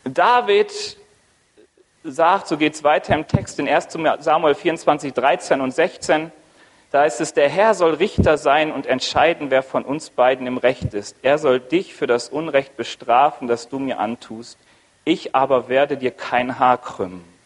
[0.04, 0.70] David
[2.04, 6.30] sagt, so geht es weiter im Text in 1 Samuel 24, 13 und 16,
[6.90, 10.58] da ist es, der Herr soll Richter sein und entscheiden, wer von uns beiden im
[10.58, 11.16] Recht ist.
[11.22, 14.58] Er soll dich für das Unrecht bestrafen, das du mir antust.
[15.04, 17.39] Ich aber werde dir kein Haar krümmen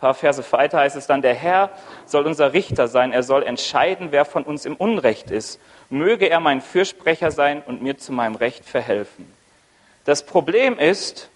[0.00, 1.70] paar Verse weiter heißt es dann, der Herr
[2.06, 5.60] soll unser Richter sein, er soll entscheiden, wer von uns im Unrecht ist.
[5.90, 9.32] Möge er mein Fürsprecher sein und mir zu meinem Recht verhelfen.
[10.04, 11.28] Das Problem ist,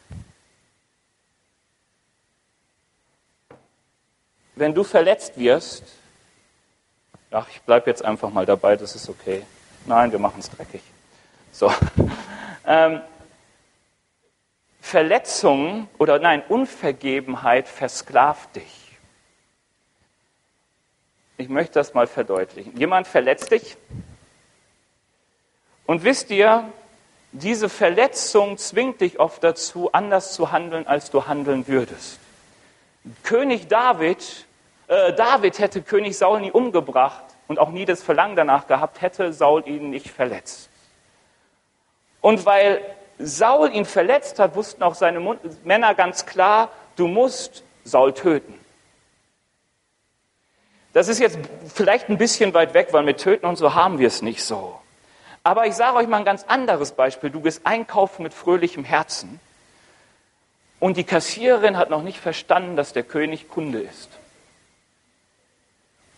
[4.56, 5.84] wenn du verletzt wirst,
[7.30, 9.42] ach, ich bleibe jetzt einfach mal dabei, das ist okay.
[9.86, 10.82] Nein, wir machen es dreckig.
[11.52, 11.72] So.
[12.66, 13.02] Ähm,
[14.84, 18.98] Verletzung oder nein, Unvergebenheit versklavt dich.
[21.38, 22.76] Ich möchte das mal verdeutlichen.
[22.76, 23.78] Jemand verletzt dich
[25.86, 26.70] und wisst ihr,
[27.32, 32.20] diese Verletzung zwingt dich oft dazu, anders zu handeln, als du handeln würdest.
[33.22, 34.44] König David,
[34.88, 39.32] äh, David hätte König Saul nie umgebracht und auch nie das Verlangen danach gehabt, hätte
[39.32, 40.68] Saul ihn nicht verletzt.
[42.20, 42.82] Und weil
[43.18, 45.20] Saul ihn verletzt hat, wussten auch seine
[45.64, 48.58] Männer ganz klar, du musst Saul töten.
[50.92, 51.38] Das ist jetzt
[51.72, 54.78] vielleicht ein bisschen weit weg, weil mit Töten und so haben wir es nicht so.
[55.42, 57.30] Aber ich sage euch mal ein ganz anderes Beispiel.
[57.30, 59.40] Du gehst einkaufen mit fröhlichem Herzen
[60.80, 64.08] und die Kassiererin hat noch nicht verstanden, dass der König Kunde ist.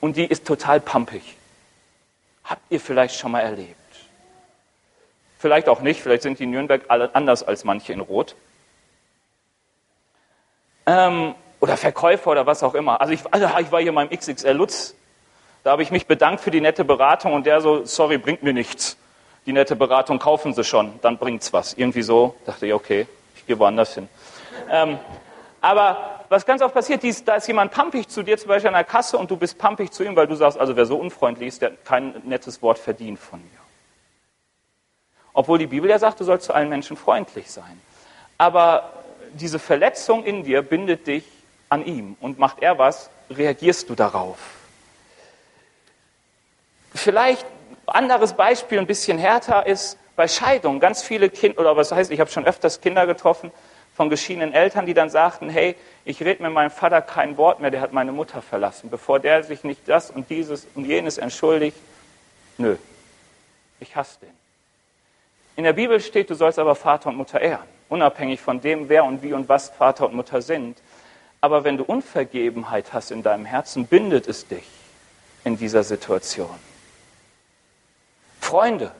[0.00, 1.37] Und die ist total pampig.
[2.44, 3.86] Habt ihr vielleicht schon mal erlebt?
[5.46, 8.35] Vielleicht auch nicht, vielleicht sind die in Nürnberg alle anders als manche in Rot.
[10.87, 13.00] Ähm, oder Verkäufer oder was auch immer.
[13.00, 14.96] Also ich, also ich war hier beim XXL Lutz.
[15.62, 18.54] Da habe ich mich bedankt für die nette Beratung und der so, sorry, bringt mir
[18.54, 18.96] nichts.
[19.46, 21.74] Die nette Beratung kaufen Sie schon, dann bringt's was.
[21.74, 23.06] Irgendwie so, dachte ich, okay,
[23.37, 24.09] ich gehe woanders hin.
[24.68, 24.98] Ähm,
[25.61, 28.82] aber was ganz oft passiert, da ist jemand pampig zu dir, zum Beispiel an der
[28.82, 31.62] Kasse, und du bist pampig zu ihm, weil du sagst, also wer so unfreundlich ist,
[31.62, 33.65] der hat kein nettes Wort verdient von mir.
[35.37, 37.79] Obwohl die Bibel ja sagt, du sollst zu allen Menschen freundlich sein.
[38.38, 38.90] Aber
[39.35, 41.25] diese Verletzung in dir bindet dich
[41.68, 42.16] an ihm.
[42.22, 44.38] Und macht er was, reagierst du darauf.
[46.94, 47.44] Vielleicht
[47.85, 50.81] anderes Beispiel, ein bisschen härter, ist bei Scheidung.
[50.81, 53.53] Ganz viele Kinder, oder was heißt, ich habe schon öfters Kinder getroffen
[53.94, 57.70] von geschiedenen Eltern, die dann sagten, hey, ich rede mit meinem Vater kein Wort mehr,
[57.70, 58.88] der hat meine Mutter verlassen.
[58.88, 61.77] Bevor der sich nicht das und dieses und jenes entschuldigt,
[62.57, 62.77] nö,
[63.81, 64.45] ich hasse den.
[65.57, 69.05] In der Bibel steht, du sollst aber Vater und Mutter ehren, unabhängig von dem, wer
[69.05, 70.81] und wie und was Vater und Mutter sind.
[71.40, 74.66] Aber wenn du Unvergebenheit hast in deinem Herzen, bindet es dich
[75.45, 76.55] in dieser Situation.
[78.40, 78.92] Freunde,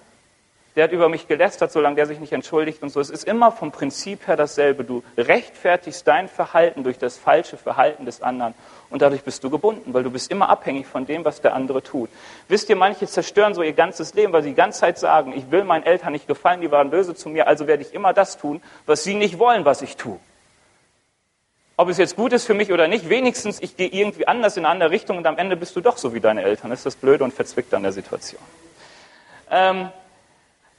[0.77, 3.01] der hat über mich gelästert, solange der sich nicht entschuldigt und so.
[3.01, 4.85] Es ist immer vom Prinzip her dasselbe.
[4.85, 8.55] Du rechtfertigst dein Verhalten durch das falsche Verhalten des anderen
[8.91, 11.83] und dadurch bist du gebunden, weil du bist immer abhängig von dem, was der andere
[11.83, 12.11] tut.
[12.49, 15.51] Wisst ihr, manche zerstören so ihr ganzes Leben, weil sie die ganze Zeit sagen, ich
[15.51, 18.37] will meinen Eltern nicht gefallen, die waren böse zu mir, also werde ich immer das
[18.37, 20.21] tun, was sie nicht wollen, was ich tue.
[21.79, 24.65] Ob es jetzt gut ist für mich oder nicht, wenigstens ich gehe irgendwie anders in
[24.65, 26.71] eine andere Richtung und am Ende bist du doch so wie deine Eltern.
[26.71, 28.41] Das ist das Blöde und verzwickt an der Situation.
[29.51, 29.91] Ähm,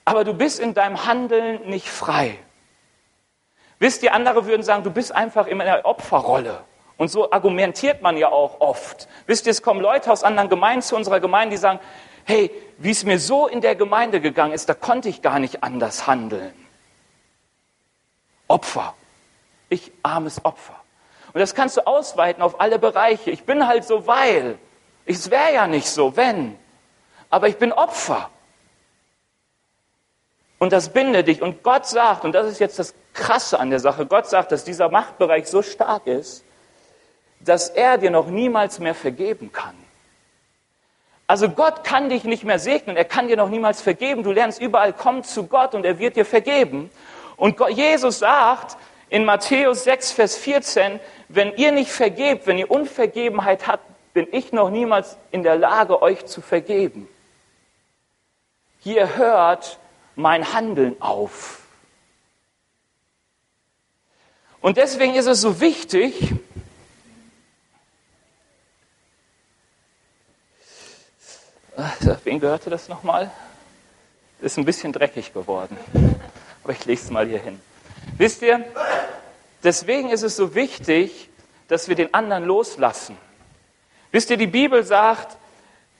[0.07, 2.39] aber du bist in deinem Handeln nicht frei.
[3.77, 6.63] Wisst ihr, andere würden sagen, du bist einfach in einer Opferrolle.
[6.95, 9.09] Und so argumentiert man ja auch oft.
[9.25, 11.81] Wisst ihr, es kommen Leute aus anderen Gemeinden zu unserer Gemeinde, die sagen,
[12.23, 15.61] hey, wie es mir so in der Gemeinde gegangen ist, da konnte ich gar nicht
[15.61, 16.53] anders handeln.
[18.47, 18.95] Opfer.
[19.67, 20.75] Ich armes Opfer.
[21.33, 23.29] Und das kannst du ausweiten auf alle Bereiche.
[23.29, 24.57] Ich bin halt so, weil.
[25.05, 26.57] Es wäre ja nicht so, wenn.
[27.29, 28.29] Aber ich bin Opfer.
[30.59, 31.41] Und das bindet dich.
[31.41, 34.63] Und Gott sagt, und das ist jetzt das Krasse an der Sache, Gott sagt, dass
[34.63, 36.43] dieser Machtbereich so stark ist,
[37.39, 39.75] dass er dir noch niemals mehr vergeben kann.
[41.27, 44.23] Also Gott kann dich nicht mehr segnen, er kann dir noch niemals vergeben.
[44.23, 46.89] Du lernst überall, komm zu Gott und er wird dir vergeben.
[47.35, 48.77] Und Gott, Jesus sagt
[49.09, 54.53] in Matthäus 6, Vers 14, wenn ihr nicht vergebt, wenn ihr Unvergebenheit habt, bin ich
[54.53, 57.07] noch niemals in der Lage, euch zu vergeben.
[58.79, 59.79] Hier hört
[60.17, 61.61] mein Handeln auf.
[64.59, 66.33] Und deswegen ist es so wichtig,
[72.23, 73.31] wem gehörte das nochmal?
[74.41, 75.77] Ist ein bisschen dreckig geworden.
[76.63, 77.61] Aber ich lege es mal hier hin.
[78.17, 78.65] Wisst ihr,
[79.63, 81.29] deswegen ist es so wichtig,
[81.67, 83.15] dass wir den anderen loslassen.
[84.11, 85.37] Wisst ihr, die Bibel sagt,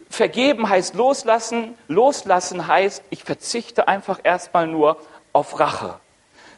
[0.10, 1.78] Vergeben heißt loslassen.
[1.88, 4.98] Loslassen heißt, ich verzichte einfach erstmal nur
[5.34, 6.00] auf Rache.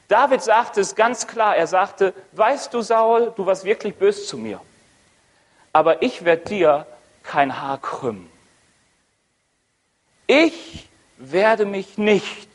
[0.07, 1.55] David sagte es ganz klar.
[1.55, 4.61] Er sagte, weißt du, Saul, du warst wirklich böse zu mir.
[5.73, 6.87] Aber ich werde dir
[7.23, 8.29] kein Haar krümmen.
[10.27, 12.49] Ich werde mich nicht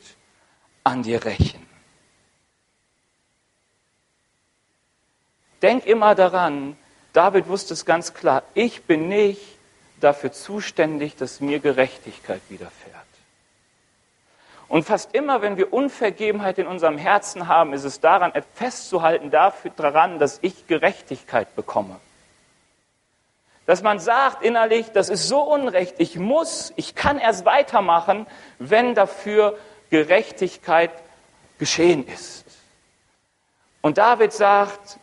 [0.83, 1.65] an dir rächen.
[5.61, 6.77] Denk immer daran,
[7.13, 9.54] David wusste es ganz klar, ich bin nicht
[9.99, 12.95] dafür zuständig, dass mir Gerechtigkeit widerfährt.
[14.67, 19.71] Und fast immer, wenn wir Unvergebenheit in unserem Herzen haben, ist es daran festzuhalten, dafür
[19.75, 21.99] daran, dass ich Gerechtigkeit bekomme.
[23.67, 28.27] Dass man sagt innerlich, das ist so unrecht, ich muss, ich kann erst weitermachen,
[28.59, 29.57] wenn dafür
[29.89, 30.91] Gerechtigkeit
[31.57, 32.45] geschehen ist.
[33.81, 34.99] Und David sagt,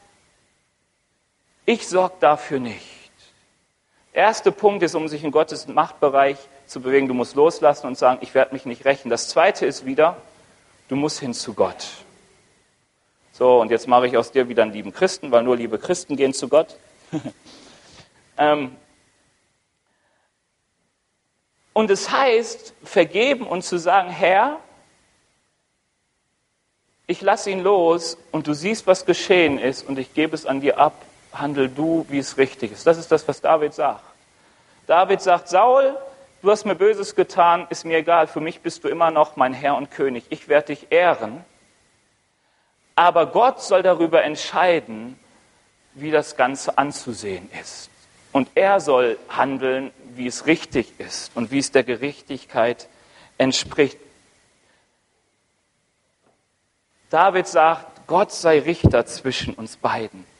[1.64, 2.91] ich sorge dafür nicht.
[4.12, 8.18] Erster Punkt ist, um sich in Gottes Machtbereich zu bewegen, du musst loslassen und sagen,
[8.20, 9.08] ich werde mich nicht rächen.
[9.08, 10.18] Das zweite ist wieder,
[10.88, 11.86] du musst hin zu Gott.
[13.32, 16.16] So, und jetzt mache ich aus dir wieder einen lieben Christen, weil nur liebe Christen
[16.16, 16.76] gehen zu Gott.
[18.36, 18.76] ähm,
[21.72, 24.58] und es heißt, vergeben und zu sagen, Herr,
[27.06, 30.60] ich lasse ihn los und du siehst, was geschehen ist und ich gebe es an
[30.60, 30.94] dir ab
[31.32, 32.86] handel du, wie es richtig ist.
[32.86, 34.04] Das ist das, was David sagt.
[34.86, 35.96] David sagt, Saul,
[36.42, 39.52] du hast mir Böses getan, ist mir egal, für mich bist du immer noch mein
[39.52, 40.24] Herr und König.
[40.30, 41.44] Ich werde dich ehren.
[42.94, 45.18] Aber Gott soll darüber entscheiden,
[45.94, 47.90] wie das Ganze anzusehen ist.
[48.32, 52.88] Und er soll handeln, wie es richtig ist und wie es der Gerechtigkeit
[53.38, 53.98] entspricht.
[57.10, 60.31] David sagt, Gott sei Richter zwischen uns beiden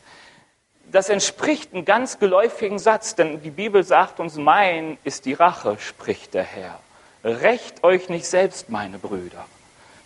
[0.93, 5.79] das entspricht einem ganz geläufigen Satz, denn die Bibel sagt uns, mein ist die Rache,
[5.81, 6.79] spricht der Herr.
[7.25, 9.45] Recht euch nicht selbst, meine Brüder.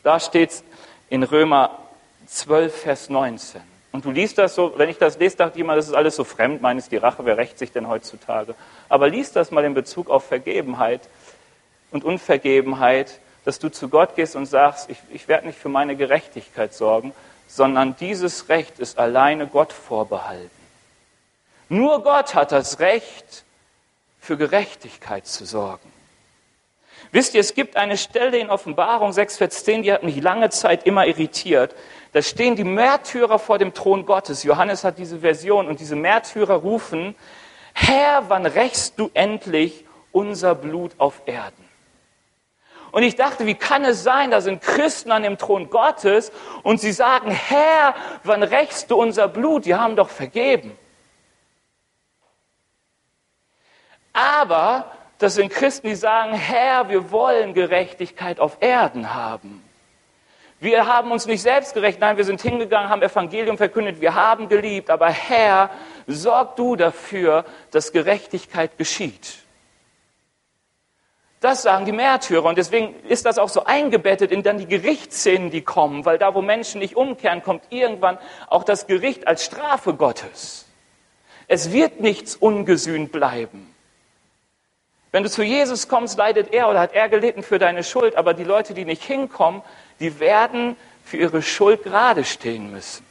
[0.04, 0.64] Da steht es
[1.10, 1.76] in Römer
[2.26, 3.60] 12, Vers 19.
[3.90, 6.14] Und du liest das so, wenn ich das lese, dachte ich immer, das ist alles
[6.14, 8.54] so fremd, meine ist die Rache, wer rächt sich denn heutzutage?
[8.88, 11.00] Aber liest das mal in Bezug auf Vergebenheit
[11.90, 15.96] und Unvergebenheit, dass du zu Gott gehst und sagst, ich, ich werde nicht für meine
[15.96, 17.12] Gerechtigkeit sorgen,
[17.48, 20.55] sondern dieses Recht ist alleine Gott vorbehalten.
[21.68, 23.44] Nur Gott hat das Recht,
[24.20, 25.92] für Gerechtigkeit zu sorgen.
[27.12, 30.50] Wisst ihr, es gibt eine Stelle in Offenbarung 6, Vers 10, die hat mich lange
[30.50, 31.74] Zeit immer irritiert.
[32.12, 34.42] Da stehen die Märtyrer vor dem Thron Gottes.
[34.42, 37.14] Johannes hat diese Version und diese Märtyrer rufen,
[37.74, 41.64] Herr, wann rächst du endlich unser Blut auf Erden?
[42.90, 46.80] Und ich dachte, wie kann es sein, da sind Christen an dem Thron Gottes und
[46.80, 47.94] sie sagen, Herr,
[48.24, 49.66] wann rächst du unser Blut?
[49.66, 50.76] Die haben doch vergeben.
[54.16, 59.62] Aber das sind Christen, die sagen, Herr, wir wollen Gerechtigkeit auf Erden haben.
[60.58, 64.48] Wir haben uns nicht selbst gerecht, nein, wir sind hingegangen, haben Evangelium verkündet, wir haben
[64.48, 65.68] geliebt, aber Herr,
[66.06, 69.34] sorg du dafür, dass Gerechtigkeit geschieht.
[71.40, 75.50] Das sagen die Märtyrer und deswegen ist das auch so eingebettet in dann die Gerichtsszenen,
[75.50, 78.16] die kommen, weil da, wo Menschen nicht umkehren, kommt irgendwann
[78.48, 80.64] auch das Gericht als Strafe Gottes.
[81.48, 83.75] Es wird nichts ungesühnt bleiben.
[85.16, 88.34] Wenn du zu Jesus kommst, leidet er oder hat er gelitten für deine Schuld, aber
[88.34, 89.62] die Leute, die nicht hinkommen,
[89.98, 93.02] die werden für ihre Schuld gerade stehen müssen.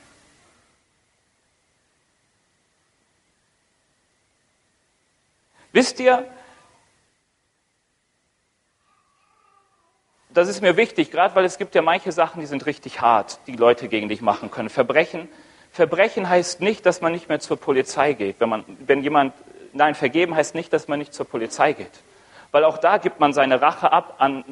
[5.72, 6.28] Wisst ihr,
[10.30, 13.40] das ist mir wichtig, gerade weil es gibt ja manche Sachen, die sind richtig hart,
[13.48, 14.70] die Leute gegen dich machen können.
[14.70, 15.28] Verbrechen.
[15.72, 18.40] Verbrechen heißt nicht, dass man nicht mehr zur Polizei geht.
[18.40, 19.34] Wenn, man, wenn jemand,
[19.76, 21.92] nein, vergeben heißt nicht, dass man nicht zur Polizei geht.
[22.52, 24.44] Weil auch da gibt man seine Rache ab an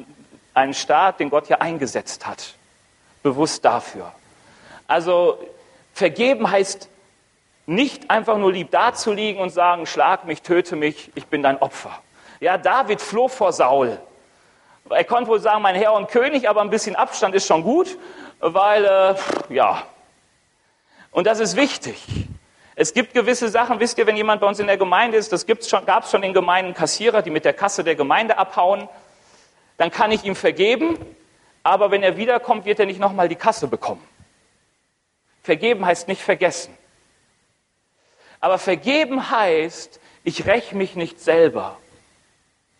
[0.52, 2.54] einen Staat, den Gott ja eingesetzt hat.
[3.22, 4.12] Bewusst dafür.
[4.86, 5.38] Also
[5.92, 6.88] vergeben heißt
[7.66, 11.98] nicht einfach nur lieb dazuliegen und sagen, schlag mich, töte mich, ich bin dein Opfer.
[12.40, 13.98] Ja, David floh vor Saul.
[14.90, 17.96] Er konnte wohl sagen, mein Herr und König, aber ein bisschen Abstand ist schon gut,
[18.40, 19.14] weil, äh,
[19.48, 19.82] ja.
[21.10, 22.04] Und das ist wichtig.
[22.76, 25.46] Es gibt gewisse Sachen, wisst ihr, wenn jemand bei uns in der Gemeinde ist, das
[25.68, 28.88] schon, gab es schon in Gemeinden Kassierer, die mit der Kasse der Gemeinde abhauen
[29.76, 30.98] dann kann ich ihm vergeben,
[31.62, 34.06] aber wenn er wiederkommt, wird er nicht nochmal die Kasse bekommen.
[35.42, 36.76] Vergeben heißt nicht vergessen.
[38.40, 41.78] Aber vergeben heißt, ich räche mich nicht selber.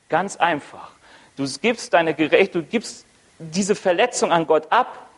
[0.09, 0.93] Ganz einfach.
[1.37, 3.07] Du gibst deine Gerecht, du gibst
[3.39, 5.11] diese Verletzung an Gott ab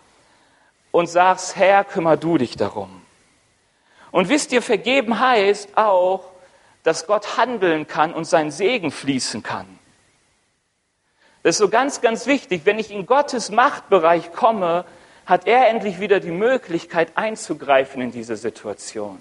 [0.93, 3.03] und sagst, Herr, kümmer du dich darum.
[4.17, 6.25] Und wisst ihr, vergeben heißt auch,
[6.85, 9.67] dass Gott handeln kann und sein Segen fließen kann.
[11.43, 12.63] Das ist so ganz, ganz wichtig.
[12.65, 14.87] Wenn ich in Gottes Machtbereich komme,
[15.27, 19.19] hat er endlich wieder die Möglichkeit einzugreifen in diese Situation.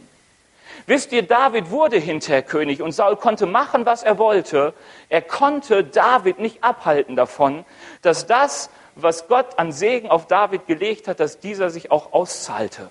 [0.87, 4.73] Wisst ihr, David wurde hinterher König und Saul konnte machen, was er wollte.
[5.09, 7.65] Er konnte David nicht abhalten davon,
[8.01, 12.89] dass das, was Gott an Segen auf David gelegt hat, dass dieser sich auch auszahlte.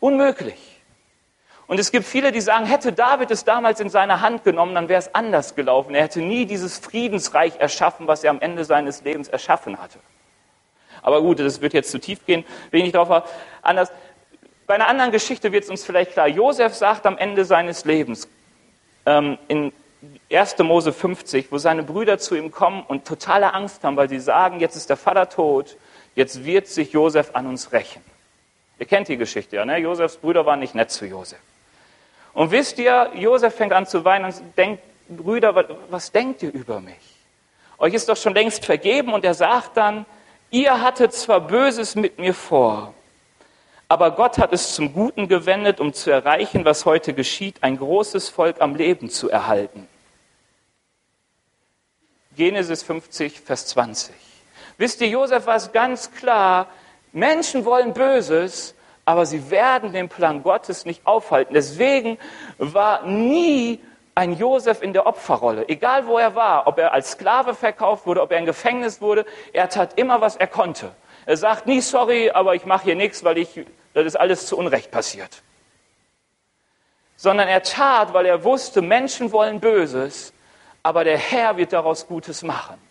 [0.00, 0.80] Unmöglich.
[1.66, 4.88] Und es gibt viele, die sagen, hätte David es damals in seine Hand genommen, dann
[4.88, 5.94] wäre es anders gelaufen.
[5.94, 10.00] Er hätte nie dieses Friedensreich erschaffen, was er am Ende seines Lebens erschaffen hatte.
[11.02, 13.22] Aber gut, das wird jetzt zu tief gehen, will ich drauf
[13.62, 13.92] anders.
[14.66, 16.26] Bei einer anderen Geschichte wird es uns vielleicht klar.
[16.26, 18.28] Josef sagt am Ende seines Lebens,
[19.06, 19.72] ähm, in
[20.32, 20.58] 1.
[20.64, 24.58] Mose 50, wo seine Brüder zu ihm kommen und totale Angst haben, weil sie sagen,
[24.58, 25.76] jetzt ist der Vater tot,
[26.14, 28.02] jetzt wird sich Josef an uns rächen.
[28.80, 29.76] Ihr kennt die Geschichte ja, ne?
[29.76, 31.38] Josefs Brüder waren nicht nett zu Josef.
[32.32, 36.50] Und wisst ihr, Josef fängt an zu weinen und denkt, Brüder, was, was denkt ihr
[36.50, 36.96] über mich?
[37.76, 40.06] Euch ist doch schon längst vergeben und er sagt dann,
[40.50, 42.94] ihr hattet zwar Böses mit mir vor,
[43.86, 48.30] aber Gott hat es zum Guten gewendet, um zu erreichen, was heute geschieht, ein großes
[48.30, 49.88] Volk am Leben zu erhalten.
[52.34, 54.14] Genesis 50, Vers 20.
[54.78, 56.68] Wisst ihr, Josef war es ganz klar,
[57.12, 61.54] Menschen wollen Böses, aber sie werden den Plan Gottes nicht aufhalten.
[61.54, 62.18] Deswegen
[62.58, 63.80] war nie
[64.14, 68.20] ein Josef in der Opferrolle, egal wo er war, ob er als Sklave verkauft wurde,
[68.20, 70.92] ob er in Gefängnis wurde, er tat immer, was er konnte.
[71.26, 74.56] Er sagt nie, sorry, aber ich mache hier nichts, weil ich, das ist alles zu
[74.56, 75.42] Unrecht passiert.
[77.16, 80.32] Sondern er tat, weil er wusste, Menschen wollen Böses,
[80.82, 82.89] aber der Herr wird daraus Gutes machen.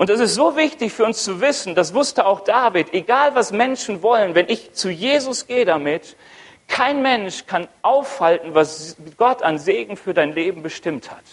[0.00, 3.52] Und das ist so wichtig für uns zu wissen, das wusste auch David, egal was
[3.52, 6.16] Menschen wollen, wenn ich zu Jesus gehe damit,
[6.68, 11.24] kein Mensch kann aufhalten, was Gott an Segen für dein Leben bestimmt hat.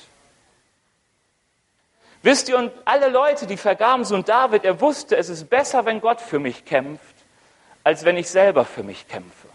[2.24, 5.86] Wisst ihr, und alle Leute, die vergaben so und David, er wusste, es ist besser,
[5.86, 7.15] wenn Gott für mich kämpft,
[7.86, 9.47] als wenn ich selber für mich kämpfe.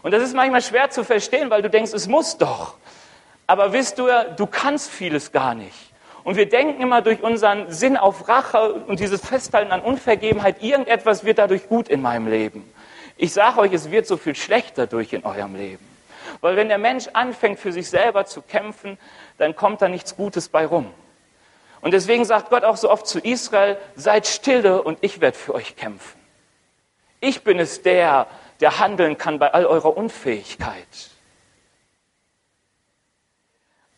[0.00, 2.76] Und das ist manchmal schwer zu verstehen, weil du denkst, es muss doch.
[3.46, 5.91] Aber wisst du, du kannst vieles gar nicht.
[6.24, 11.24] Und wir denken immer durch unseren Sinn auf Rache und dieses Festhalten an Unvergebenheit, irgendetwas
[11.24, 12.72] wird dadurch gut in meinem Leben.
[13.16, 15.84] Ich sage euch, es wird so viel schlechter durch in eurem Leben.
[16.40, 18.98] Weil wenn der Mensch anfängt, für sich selber zu kämpfen,
[19.38, 20.92] dann kommt da nichts Gutes bei rum.
[21.80, 25.54] Und deswegen sagt Gott auch so oft zu Israel, seid stille und ich werde für
[25.54, 26.18] euch kämpfen.
[27.20, 28.26] Ich bin es der,
[28.60, 31.11] der handeln kann bei all eurer Unfähigkeit.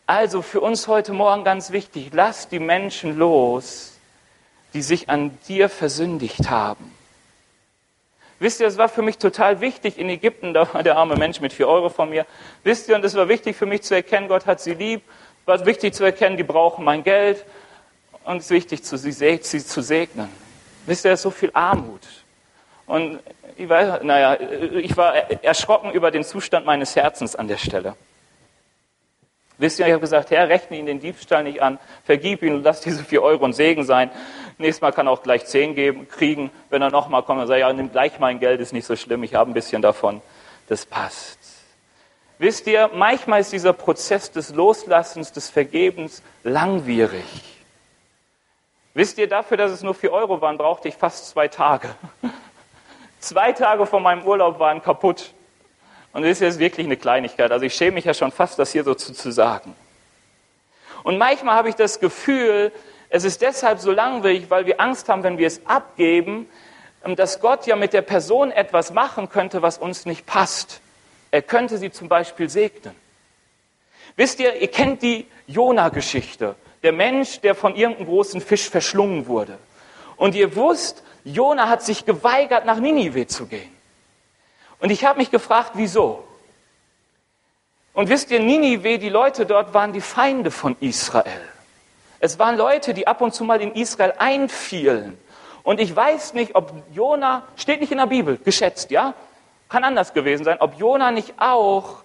[0.06, 3.98] Also für uns heute Morgen ganz wichtig, lass die Menschen los,
[4.74, 6.92] die sich an dir versündigt haben.
[8.38, 11.40] Wisst ihr, es war für mich total wichtig in Ägypten, da war der arme Mensch
[11.40, 12.26] mit vier Euro von mir.
[12.64, 15.02] Wisst ihr, und es war wichtig für mich zu erkennen, Gott hat sie lieb.
[15.46, 17.46] War wichtig zu erkennen, die brauchen mein Geld.
[18.24, 20.28] Und es ist wichtig, sie, sie zu segnen.
[20.84, 22.02] Wisst ihr, es ist so viel Armut.
[22.86, 23.20] Und
[23.56, 27.94] ich war, naja, ich war erschrocken über den Zustand meines Herzens an der Stelle.
[29.58, 32.64] Wisst ihr, ich habe gesagt, Herr, rechne ihn den Diebstahl nicht an, vergib ihn und
[32.64, 34.10] lass diese vier Euro ein Segen sein.
[34.58, 36.50] Nächstes Mal kann er auch gleich zehn geben, kriegen.
[36.70, 38.96] Wenn er nochmal kommt, dann sagt er, ja, nimm gleich mein Geld, ist nicht so
[38.96, 40.22] schlimm, ich habe ein bisschen davon.
[40.68, 41.38] Das passt.
[42.38, 47.24] Wisst ihr, manchmal ist dieser Prozess des Loslassens, des Vergebens langwierig.
[48.92, 51.88] Wisst ihr, dafür, dass es nur vier Euro waren, brauchte ich fast zwei Tage.
[53.20, 55.32] Zwei Tage von meinem Urlaub waren kaputt.
[56.14, 57.50] Und das ist jetzt wirklich eine Kleinigkeit.
[57.50, 59.74] Also ich schäme mich ja schon fast, das hier so zu, zu sagen.
[61.02, 62.72] Und manchmal habe ich das Gefühl,
[63.10, 66.48] es ist deshalb so langweilig, weil wir Angst haben, wenn wir es abgeben,
[67.04, 70.80] ähm, dass Gott ja mit der Person etwas machen könnte, was uns nicht passt.
[71.32, 72.94] Er könnte sie zum Beispiel segnen.
[74.16, 76.54] Wisst ihr, ihr kennt die Jona-Geschichte.
[76.84, 79.58] Der Mensch, der von irgendeinem großen Fisch verschlungen wurde.
[80.16, 83.73] Und ihr wusst, Jona hat sich geweigert, nach Ninive zu gehen.
[84.80, 86.24] Und ich habe mich gefragt, wieso?
[87.92, 91.40] Und wisst ihr, Ninive, die Leute dort waren die Feinde von Israel.
[92.18, 95.18] Es waren Leute, die ab und zu mal in Israel einfielen.
[95.62, 99.14] Und ich weiß nicht, ob Jona, steht nicht in der Bibel, geschätzt, ja?
[99.68, 102.04] Kann anders gewesen sein, ob Jona nicht auch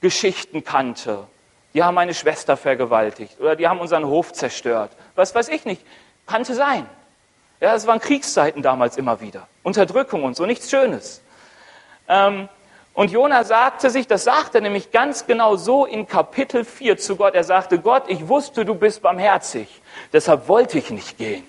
[0.00, 1.26] Geschichten kannte.
[1.74, 4.92] Die haben meine Schwester vergewaltigt oder die haben unseren Hof zerstört.
[5.14, 5.82] Was weiß ich nicht.
[6.26, 6.86] Kannte sein.
[7.60, 9.48] Ja, es waren Kriegszeiten damals immer wieder.
[9.62, 11.22] Unterdrückung und so, nichts Schönes.
[12.12, 12.48] Ähm,
[12.94, 17.34] und Jona sagte sich, das sagte nämlich ganz genau so in Kapitel 4 zu Gott.
[17.34, 19.80] Er sagte, Gott, ich wusste, du bist barmherzig.
[20.12, 21.44] Deshalb wollte ich nicht gehen.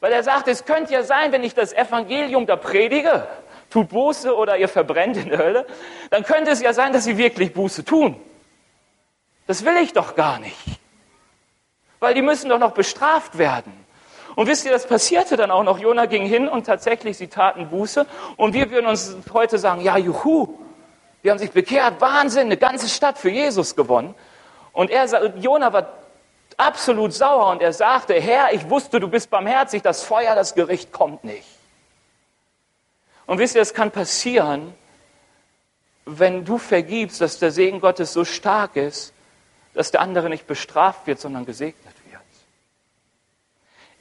[0.00, 3.28] Weil er sagte, es könnte ja sein, wenn ich das Evangelium da predige,
[3.68, 5.66] tut Buße oder ihr verbrennt in der Hölle,
[6.10, 8.20] dann könnte es ja sein, dass sie wirklich Buße tun.
[9.46, 10.58] Das will ich doch gar nicht.
[12.00, 13.72] Weil die müssen doch noch bestraft werden.
[14.36, 15.78] Und wisst ihr, das passierte dann auch noch.
[15.78, 18.06] Jona ging hin und tatsächlich, sie taten Buße.
[18.36, 20.58] Und wir würden uns heute sagen, ja, juhu,
[21.22, 24.14] die haben sich bekehrt, Wahnsinn, eine ganze Stadt für Jesus gewonnen.
[24.72, 25.88] Und er, Jona war
[26.56, 30.92] absolut sauer und er sagte, Herr, ich wusste, du bist barmherzig, das Feuer, das Gericht
[30.92, 31.46] kommt nicht.
[33.26, 34.74] Und wisst ihr, es kann passieren,
[36.04, 39.12] wenn du vergibst, dass der Segen Gottes so stark ist,
[39.74, 41.89] dass der andere nicht bestraft wird, sondern gesegnet.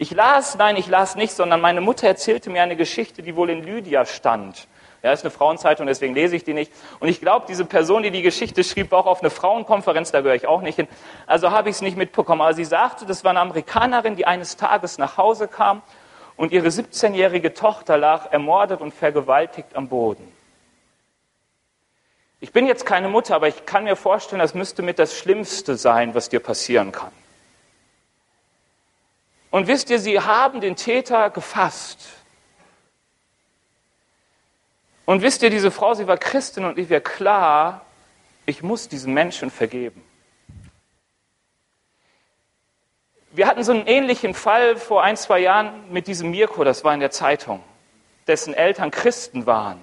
[0.02, 3.50] Ich las, nein, ich las nicht, sondern meine Mutter erzählte mir eine Geschichte, die wohl
[3.50, 4.70] in Lydia stand.
[5.04, 6.72] Ja, ist eine Frauenzeitung, deswegen lese ich die nicht.
[7.02, 10.22] Und ich glaube, diese Person, die die Geschichte schrieb, war auch auf eine Frauenkonferenz, da
[10.22, 10.88] gehöre ich auch nicht hin.
[11.28, 12.40] Also habe ich es nicht mitbekommen.
[12.40, 15.82] Aber sie sagte, das war eine Amerikanerin, die eines Tages nach Hause kam
[16.38, 20.32] und ihre 17-jährige Tochter lag ermordet und vergewaltigt am Boden.
[22.40, 25.76] Ich bin jetzt keine Mutter, aber ich kann mir vorstellen, das müsste mit das Schlimmste
[25.76, 27.12] sein, was dir passieren kann.
[29.52, 32.08] Und wisst ihr, sie haben den Täter gefasst.
[35.06, 37.86] Und wisst ihr, diese Frau, sie war Christin und ihr war klar,
[38.46, 40.04] ich muss diesen Menschen vergeben.
[43.32, 46.94] Wir hatten so einen ähnlichen Fall vor ein, zwei Jahren mit diesem Mirko, das war
[46.94, 47.64] in der Zeitung,
[48.28, 49.80] dessen Eltern Christen waren,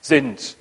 [0.00, 0.56] sind.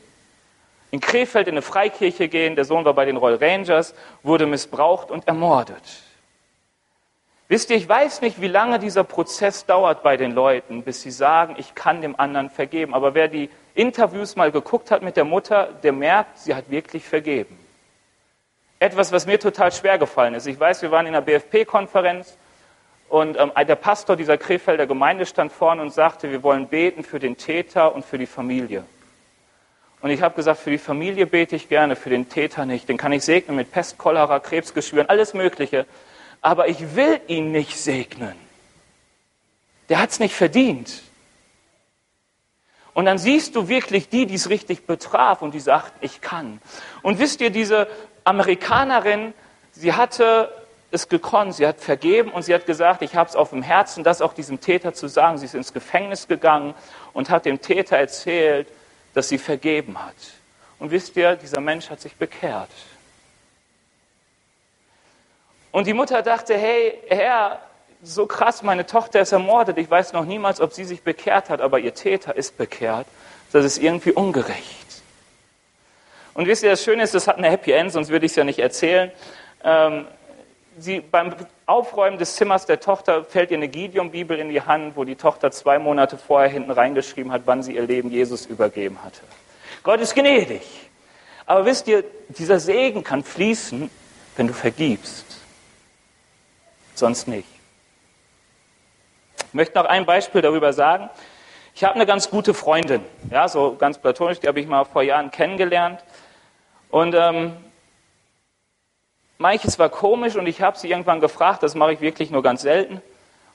[0.92, 3.94] In Krefeld in eine Freikirche gehen, der Sohn war bei den Royal Rangers,
[4.24, 5.84] wurde missbraucht und ermordet.
[7.52, 11.10] Wisst ihr, ich weiß nicht, wie lange dieser Prozess dauert bei den Leuten, bis sie
[11.10, 12.94] sagen, ich kann dem anderen vergeben.
[12.94, 17.06] Aber wer die Interviews mal geguckt hat mit der Mutter, der merkt, sie hat wirklich
[17.06, 17.58] vergeben.
[18.78, 20.46] Etwas, was mir total schwer gefallen ist.
[20.46, 22.38] Ich weiß, wir waren in einer BFP-Konferenz
[23.10, 27.18] und ähm, der Pastor dieser Krefelder Gemeinde stand vorne und sagte, wir wollen beten für
[27.18, 28.84] den Täter und für die Familie.
[30.02, 32.88] Und ich habe gesagt, für die Familie bete ich gerne, für den Täter nicht.
[32.88, 35.88] Den kann ich segnen mit Pest, Cholera, Krebsgeschwüren, alles Mögliche
[36.42, 38.36] aber ich will ihn nicht segnen.
[39.90, 41.02] Der hat es nicht verdient.
[42.94, 46.62] Und dann siehst du wirklich die, die es richtig betraf und die sagt, ich kann.
[47.02, 47.88] Und wisst ihr, diese
[48.24, 49.34] Amerikanerin,
[49.72, 50.54] sie hatte
[50.92, 54.04] es gekonnt, sie hat vergeben und sie hat gesagt, ich habe es auf dem Herzen,
[54.04, 55.38] das auch diesem Täter zu sagen.
[55.38, 56.74] Sie ist ins Gefängnis gegangen
[57.14, 58.68] und hat dem Täter erzählt,
[59.14, 60.16] dass sie vergeben hat.
[60.80, 62.70] Und wisst ihr, dieser Mensch hat sich bekehrt.
[65.72, 67.60] Und die Mutter dachte, hey, Herr,
[68.02, 69.78] so krass, meine Tochter ist ermordet.
[69.78, 73.06] Ich weiß noch niemals, ob sie sich bekehrt hat, aber ihr Täter ist bekehrt.
[73.52, 75.02] Das ist irgendwie ungerecht.
[76.34, 78.36] Und wisst ihr, das Schöne ist, das hat eine Happy End, sonst würde ich es
[78.36, 79.12] ja nicht erzählen.
[79.64, 80.06] Ähm,
[80.78, 85.04] sie beim Aufräumen des Zimmers der Tochter fällt ihr eine Gideon-Bibel in die Hand, wo
[85.04, 89.22] die Tochter zwei Monate vorher hinten reingeschrieben hat, wann sie ihr Leben Jesus übergeben hatte.
[89.84, 90.62] Gott ist gnädig.
[91.46, 93.90] Aber wisst ihr, dieser Segen kann fließen,
[94.36, 95.29] wenn du vergibst.
[97.00, 97.48] Sonst nicht.
[99.48, 101.10] Ich möchte noch ein Beispiel darüber sagen.
[101.74, 105.02] Ich habe eine ganz gute Freundin, ja, so ganz platonisch, die habe ich mal vor
[105.02, 106.04] Jahren kennengelernt.
[106.90, 107.56] Und ähm,
[109.38, 112.64] manches war komisch und ich habe sie irgendwann gefragt, das mache ich wirklich nur ganz
[112.64, 113.02] selten,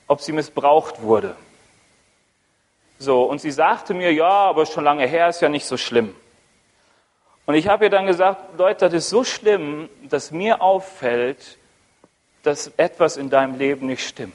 [0.07, 1.35] ob sie missbraucht wurde.
[2.97, 6.15] So, und sie sagte mir, ja, aber schon lange her, ist ja nicht so schlimm.
[7.45, 11.59] Und ich habe ihr dann gesagt, Leute, das ist so schlimm, dass mir auffällt,
[12.45, 14.33] dass etwas in deinem Leben nicht stimmt.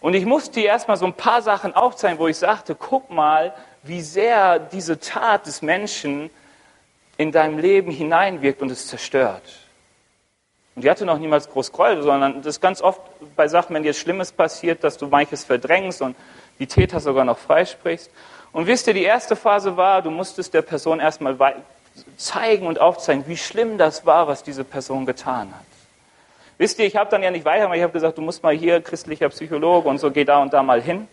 [0.00, 3.54] Und ich musste ihr erstmal so ein paar Sachen aufzeigen, wo ich sagte, guck mal,
[3.82, 6.30] wie sehr diese Tat des Menschen
[7.16, 9.42] in deinem Leben hineinwirkt und es zerstört.
[10.74, 13.00] Und die hatte noch niemals groß Gräuel, sondern das ist ganz oft
[13.36, 16.16] bei Sachen, wenn dir Schlimmes passiert, dass du manches verdrängst und
[16.58, 18.10] die Täter sogar noch freisprichst.
[18.52, 21.36] Und wisst ihr, die erste Phase war, du musstest der Person erstmal
[22.16, 25.69] zeigen und aufzeigen, wie schlimm das war, was diese Person getan hat.
[26.60, 28.82] Wisst ihr, ich habe dann ja nicht weiter, ich habe gesagt, du musst mal hier,
[28.82, 31.08] christlicher Psychologe und so, geh da und da mal hin.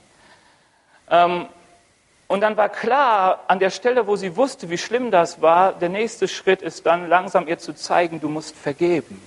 [1.10, 1.46] Ähm,
[2.28, 5.88] und dann war klar, an der Stelle, wo sie wusste, wie schlimm das war, der
[5.88, 9.22] nächste Schritt ist dann langsam ihr zu zeigen, du musst vergeben.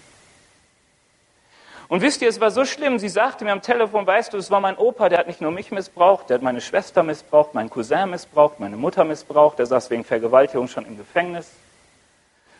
[1.88, 4.50] Und wisst ihr, es war so schlimm, sie sagte mir am Telefon, weißt du, es
[4.50, 7.70] war mein Opa, der hat nicht nur mich missbraucht, der hat meine Schwester missbraucht, meinen
[7.70, 11.50] Cousin missbraucht, meine Mutter missbraucht, der saß wegen Vergewaltigung schon im Gefängnis.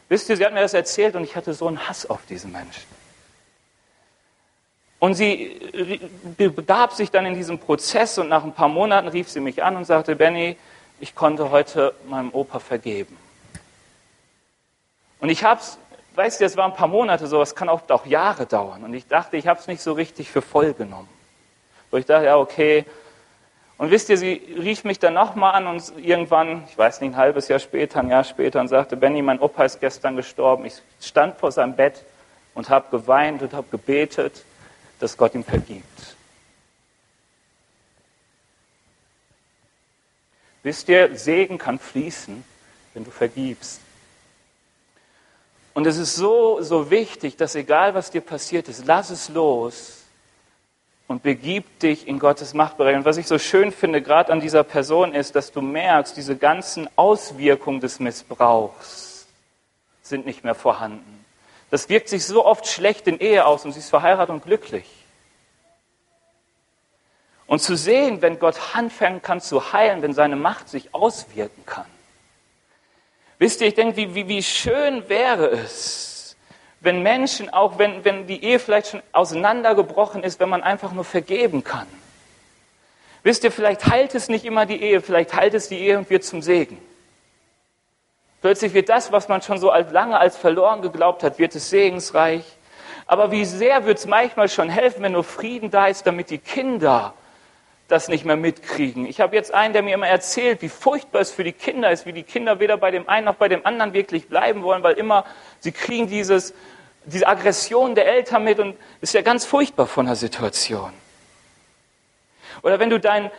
[0.08, 2.52] Wisst ihr, sie hat mir das erzählt und ich hatte so einen Hass auf diesen
[2.52, 2.99] Menschen.
[5.01, 5.59] Und sie
[6.36, 9.76] begab sich dann in diesem Prozess und nach ein paar Monaten rief sie mich an
[9.76, 10.57] und sagte, Benny,
[11.01, 13.16] ich konnte heute meinem Opa vergeben.
[15.20, 15.78] Und ich habe es
[16.14, 18.84] weißt du, es waren ein paar Monate so, es kann oft auch Jahre dauern.
[18.84, 21.09] Und ich dachte, ich habe es nicht so richtig für voll genommen.
[21.90, 22.84] So ich dachte, ja, okay.
[23.78, 27.16] Und wisst ihr, sie rief mich dann nochmal an und irgendwann, ich weiß nicht, ein
[27.16, 30.66] halbes Jahr später, ein Jahr später, und sagte, Benny, mein Opa ist gestern gestorben.
[30.66, 32.05] Ich stand vor seinem Bett
[32.55, 34.44] und habe geweint und habe gebetet,
[35.01, 36.16] dass Gott ihm vergibt.
[40.62, 42.44] Wisst ihr, Segen kann fließen,
[42.94, 43.80] wenn du vergibst.
[45.72, 50.05] Und es ist so, so wichtig, dass egal was dir passiert ist, lass es los
[51.07, 52.96] und begib dich in Gottes Machtbereich.
[52.96, 56.36] Und was ich so schön finde, gerade an dieser Person, ist, dass du merkst, diese
[56.36, 59.26] ganzen Auswirkungen des Missbrauchs
[60.03, 61.19] sind nicht mehr vorhanden.
[61.70, 64.86] Das wirkt sich so oft schlecht in Ehe aus und sie ist verheiratet und glücklich.
[67.46, 71.86] Und zu sehen, wenn Gott anfangen kann zu heilen, wenn seine Macht sich auswirken kann.
[73.38, 76.36] Wisst ihr, ich denke, wie, wie, wie schön wäre es,
[76.80, 81.04] wenn Menschen, auch wenn, wenn die Ehe vielleicht schon auseinandergebrochen ist, wenn man einfach nur
[81.04, 81.86] vergeben kann.
[83.22, 86.08] Wisst ihr, vielleicht heilt es nicht immer die Ehe, vielleicht heilt es die Ehe und
[86.08, 86.78] wird zum Segen.
[88.41, 92.45] Plötzlich wird das, was man schon so lange als verloren geglaubt hat, wird es segensreich.
[93.07, 96.38] Aber wie sehr wird es manchmal schon helfen, wenn nur Frieden da ist, damit die
[96.38, 97.14] Kinder
[97.88, 99.05] das nicht mehr mitkriegen.
[99.05, 102.07] Ich habe jetzt einen, der mir immer erzählt, wie furchtbar es für die Kinder ist,
[102.07, 104.95] wie die Kinder weder bei dem einen noch bei dem anderen wirklich bleiben wollen, weil
[104.95, 105.24] immer
[105.59, 106.55] sie kriegen dieses,
[107.05, 110.93] diese Aggression der Eltern mit und ist ja ganz furchtbar von der Situation.
[112.62, 113.30] Oder wenn du deinen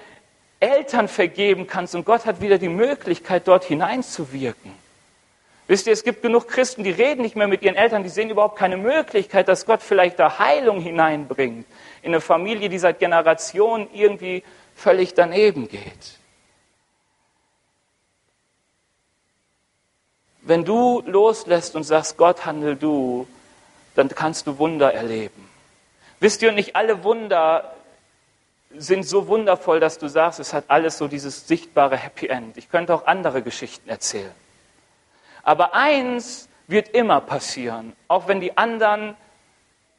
[0.59, 4.80] Eltern vergeben kannst und Gott hat wieder die Möglichkeit, dort hineinzuwirken.
[5.71, 8.29] Wisst ihr, es gibt genug Christen, die reden nicht mehr mit ihren Eltern, die sehen
[8.29, 11.65] überhaupt keine Möglichkeit, dass Gott vielleicht da Heilung hineinbringt
[12.01, 14.43] in eine Familie, die seit Generationen irgendwie
[14.75, 16.19] völlig daneben geht.
[20.41, 23.25] Wenn du loslässt und sagst, Gott handel du,
[23.95, 25.47] dann kannst du Wunder erleben.
[26.19, 27.73] Wisst ihr, nicht alle Wunder
[28.75, 32.57] sind so wundervoll, dass du sagst, es hat alles so dieses sichtbare Happy End.
[32.57, 34.35] Ich könnte auch andere Geschichten erzählen.
[35.43, 39.15] Aber eins wird immer passieren, auch wenn die anderen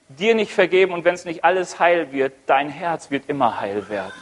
[0.08, 3.88] dir nicht vergeben und wenn es nicht alles heil wird, dein Herz wird immer heil
[3.88, 4.12] werden.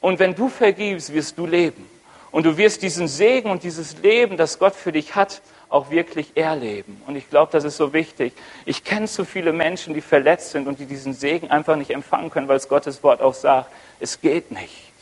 [0.00, 1.88] Und wenn du vergibst, wirst du leben.
[2.30, 5.40] Und du wirst diesen Segen und dieses Leben, das Gott für dich hat,
[5.70, 7.02] auch wirklich erleben.
[7.06, 8.32] Und ich glaube, das ist so wichtig.
[8.64, 12.30] Ich kenne zu viele Menschen, die verletzt sind und die diesen Segen einfach nicht empfangen
[12.30, 14.92] können, weil es Gottes Wort auch sagt, es geht nicht.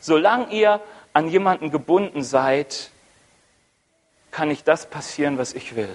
[0.00, 0.80] Solange ihr
[1.12, 2.90] an jemanden gebunden seid,
[4.34, 5.94] kann nicht das passieren, was ich will.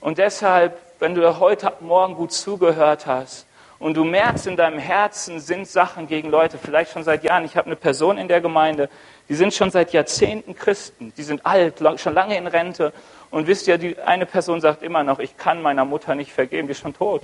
[0.00, 3.46] Und deshalb, wenn du heute Morgen gut zugehört hast
[3.78, 7.44] und du merkst in deinem Herzen sind Sachen gegen Leute, vielleicht schon seit Jahren.
[7.44, 8.90] Ich habe eine Person in der Gemeinde,
[9.28, 12.92] die sind schon seit Jahrzehnten Christen, die sind alt, schon lange in Rente
[13.30, 16.68] und wisst ihr, die eine Person sagt immer noch, ich kann meiner Mutter nicht vergeben,
[16.68, 17.22] die ist schon tot.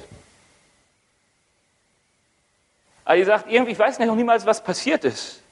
[3.04, 5.42] Aber die sagt irgendwie, ich weiß noch niemals, was passiert ist,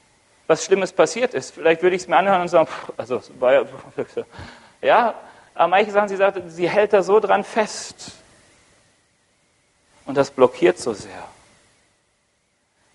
[0.47, 1.53] was Schlimmes passiert ist.
[1.53, 3.63] Vielleicht würde ich es mir anhören und sagen, pff, also war ja,
[4.81, 5.13] ja,
[5.53, 8.13] aber manche sagen, sie sagt, sie hält da so dran fest.
[10.05, 11.27] Und das blockiert so sehr.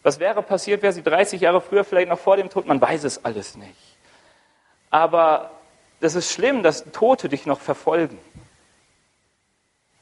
[0.02, 2.66] Was wäre passiert, wäre sie 30 Jahre früher, vielleicht noch vor dem Tod?
[2.66, 3.96] Man weiß es alles nicht.
[4.90, 5.50] Aber
[6.00, 8.18] das ist schlimm, dass Tote dich noch verfolgen,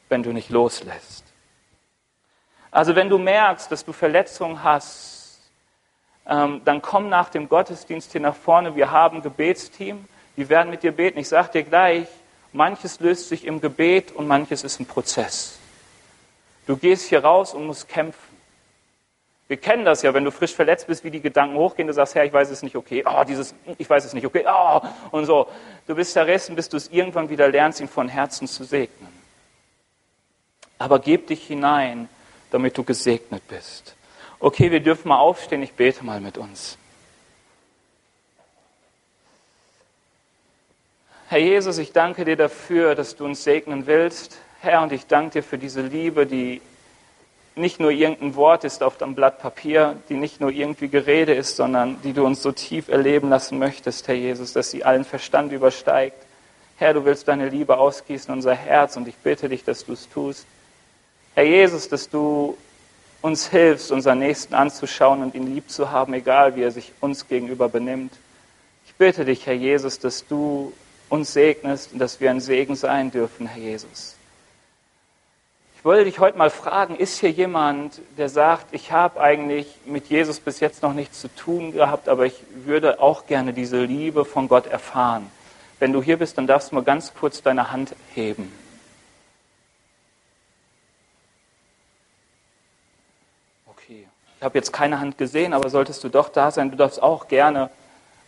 [0.09, 1.25] wenn du nicht loslässt.
[2.71, 5.20] Also wenn du merkst, dass du Verletzungen hast,
[6.31, 8.76] ähm, dann komm nach dem Gottesdienst hier nach vorne.
[8.76, 10.05] Wir haben ein Gebetsteam,
[10.37, 11.18] die werden mit dir beten.
[11.18, 12.07] Ich sage dir gleich,
[12.53, 15.59] manches löst sich im Gebet und manches ist ein Prozess.
[16.66, 18.31] Du gehst hier raus und musst kämpfen.
[19.49, 22.14] Wir kennen das ja, wenn du frisch verletzt bist, wie die Gedanken hochgehen, du sagst,
[22.14, 25.26] Herr, ich weiß es nicht, okay, oh, dieses, ich weiß es nicht, okay, oh, und
[25.26, 25.49] so.
[25.89, 29.09] Du bist zerrissen, bis du es irgendwann wieder lernst, ihn von Herzen zu segnen.
[30.78, 32.09] Aber gib dich hinein,
[32.53, 33.97] damit du gesegnet bist.
[34.43, 36.78] Okay, wir dürfen mal aufstehen, ich bete mal mit uns.
[41.28, 44.38] Herr Jesus, ich danke dir dafür, dass du uns segnen willst.
[44.61, 46.62] Herr, und ich danke dir für diese Liebe, die
[47.55, 51.57] nicht nur irgendein Wort ist auf dem Blatt Papier, die nicht nur irgendwie Gerede ist,
[51.57, 55.53] sondern die du uns so tief erleben lassen möchtest, Herr Jesus, dass sie allen Verstand
[55.53, 56.16] übersteigt.
[56.78, 59.93] Herr, du willst deine Liebe ausgießen in unser Herz und ich bitte dich, dass du
[59.93, 60.47] es tust.
[61.34, 62.57] Herr Jesus, dass du
[63.23, 67.29] uns hilfst, unseren Nächsten anzuschauen und ihn lieb zu haben, egal wie er sich uns
[67.29, 68.12] gegenüber benimmt.
[68.87, 70.73] Ich bitte dich, Herr Jesus, dass du
[71.09, 74.16] uns segnest und dass wir ein Segen sein dürfen, Herr Jesus.
[75.81, 80.09] Ich wollte dich heute mal fragen, ist hier jemand, der sagt, ich habe eigentlich mit
[80.09, 84.27] Jesus bis jetzt noch nichts zu tun gehabt, aber ich würde auch gerne diese Liebe
[84.27, 85.31] von Gott erfahren.
[85.79, 88.53] Wenn du hier bist, dann darfst du mal ganz kurz deine Hand heben.
[93.64, 94.07] Okay.
[94.41, 97.28] Ich habe jetzt keine Hand gesehen, aber solltest du doch da sein, du darfst auch
[97.28, 97.70] gerne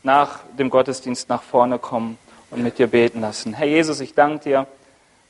[0.04, 2.18] nach dem Gottesdienst nach vorne kommen
[2.50, 3.54] und mit dir beten lassen.
[3.54, 4.66] Herr Jesus, ich danke dir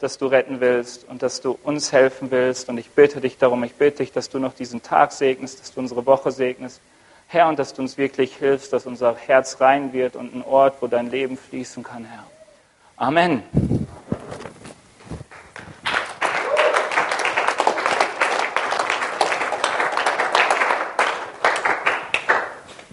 [0.02, 2.68] dass du retten willst und dass du uns helfen willst.
[2.68, 5.72] Und ich bitte dich darum, ich bitte dich, dass du noch diesen Tag segnest, dass
[5.72, 6.80] du unsere Woche segnest.
[7.28, 10.74] Herr, und dass du uns wirklich hilfst, dass unser Herz rein wird und ein Ort,
[10.80, 12.24] wo dein Leben fließen kann, Herr.
[12.96, 13.42] Amen.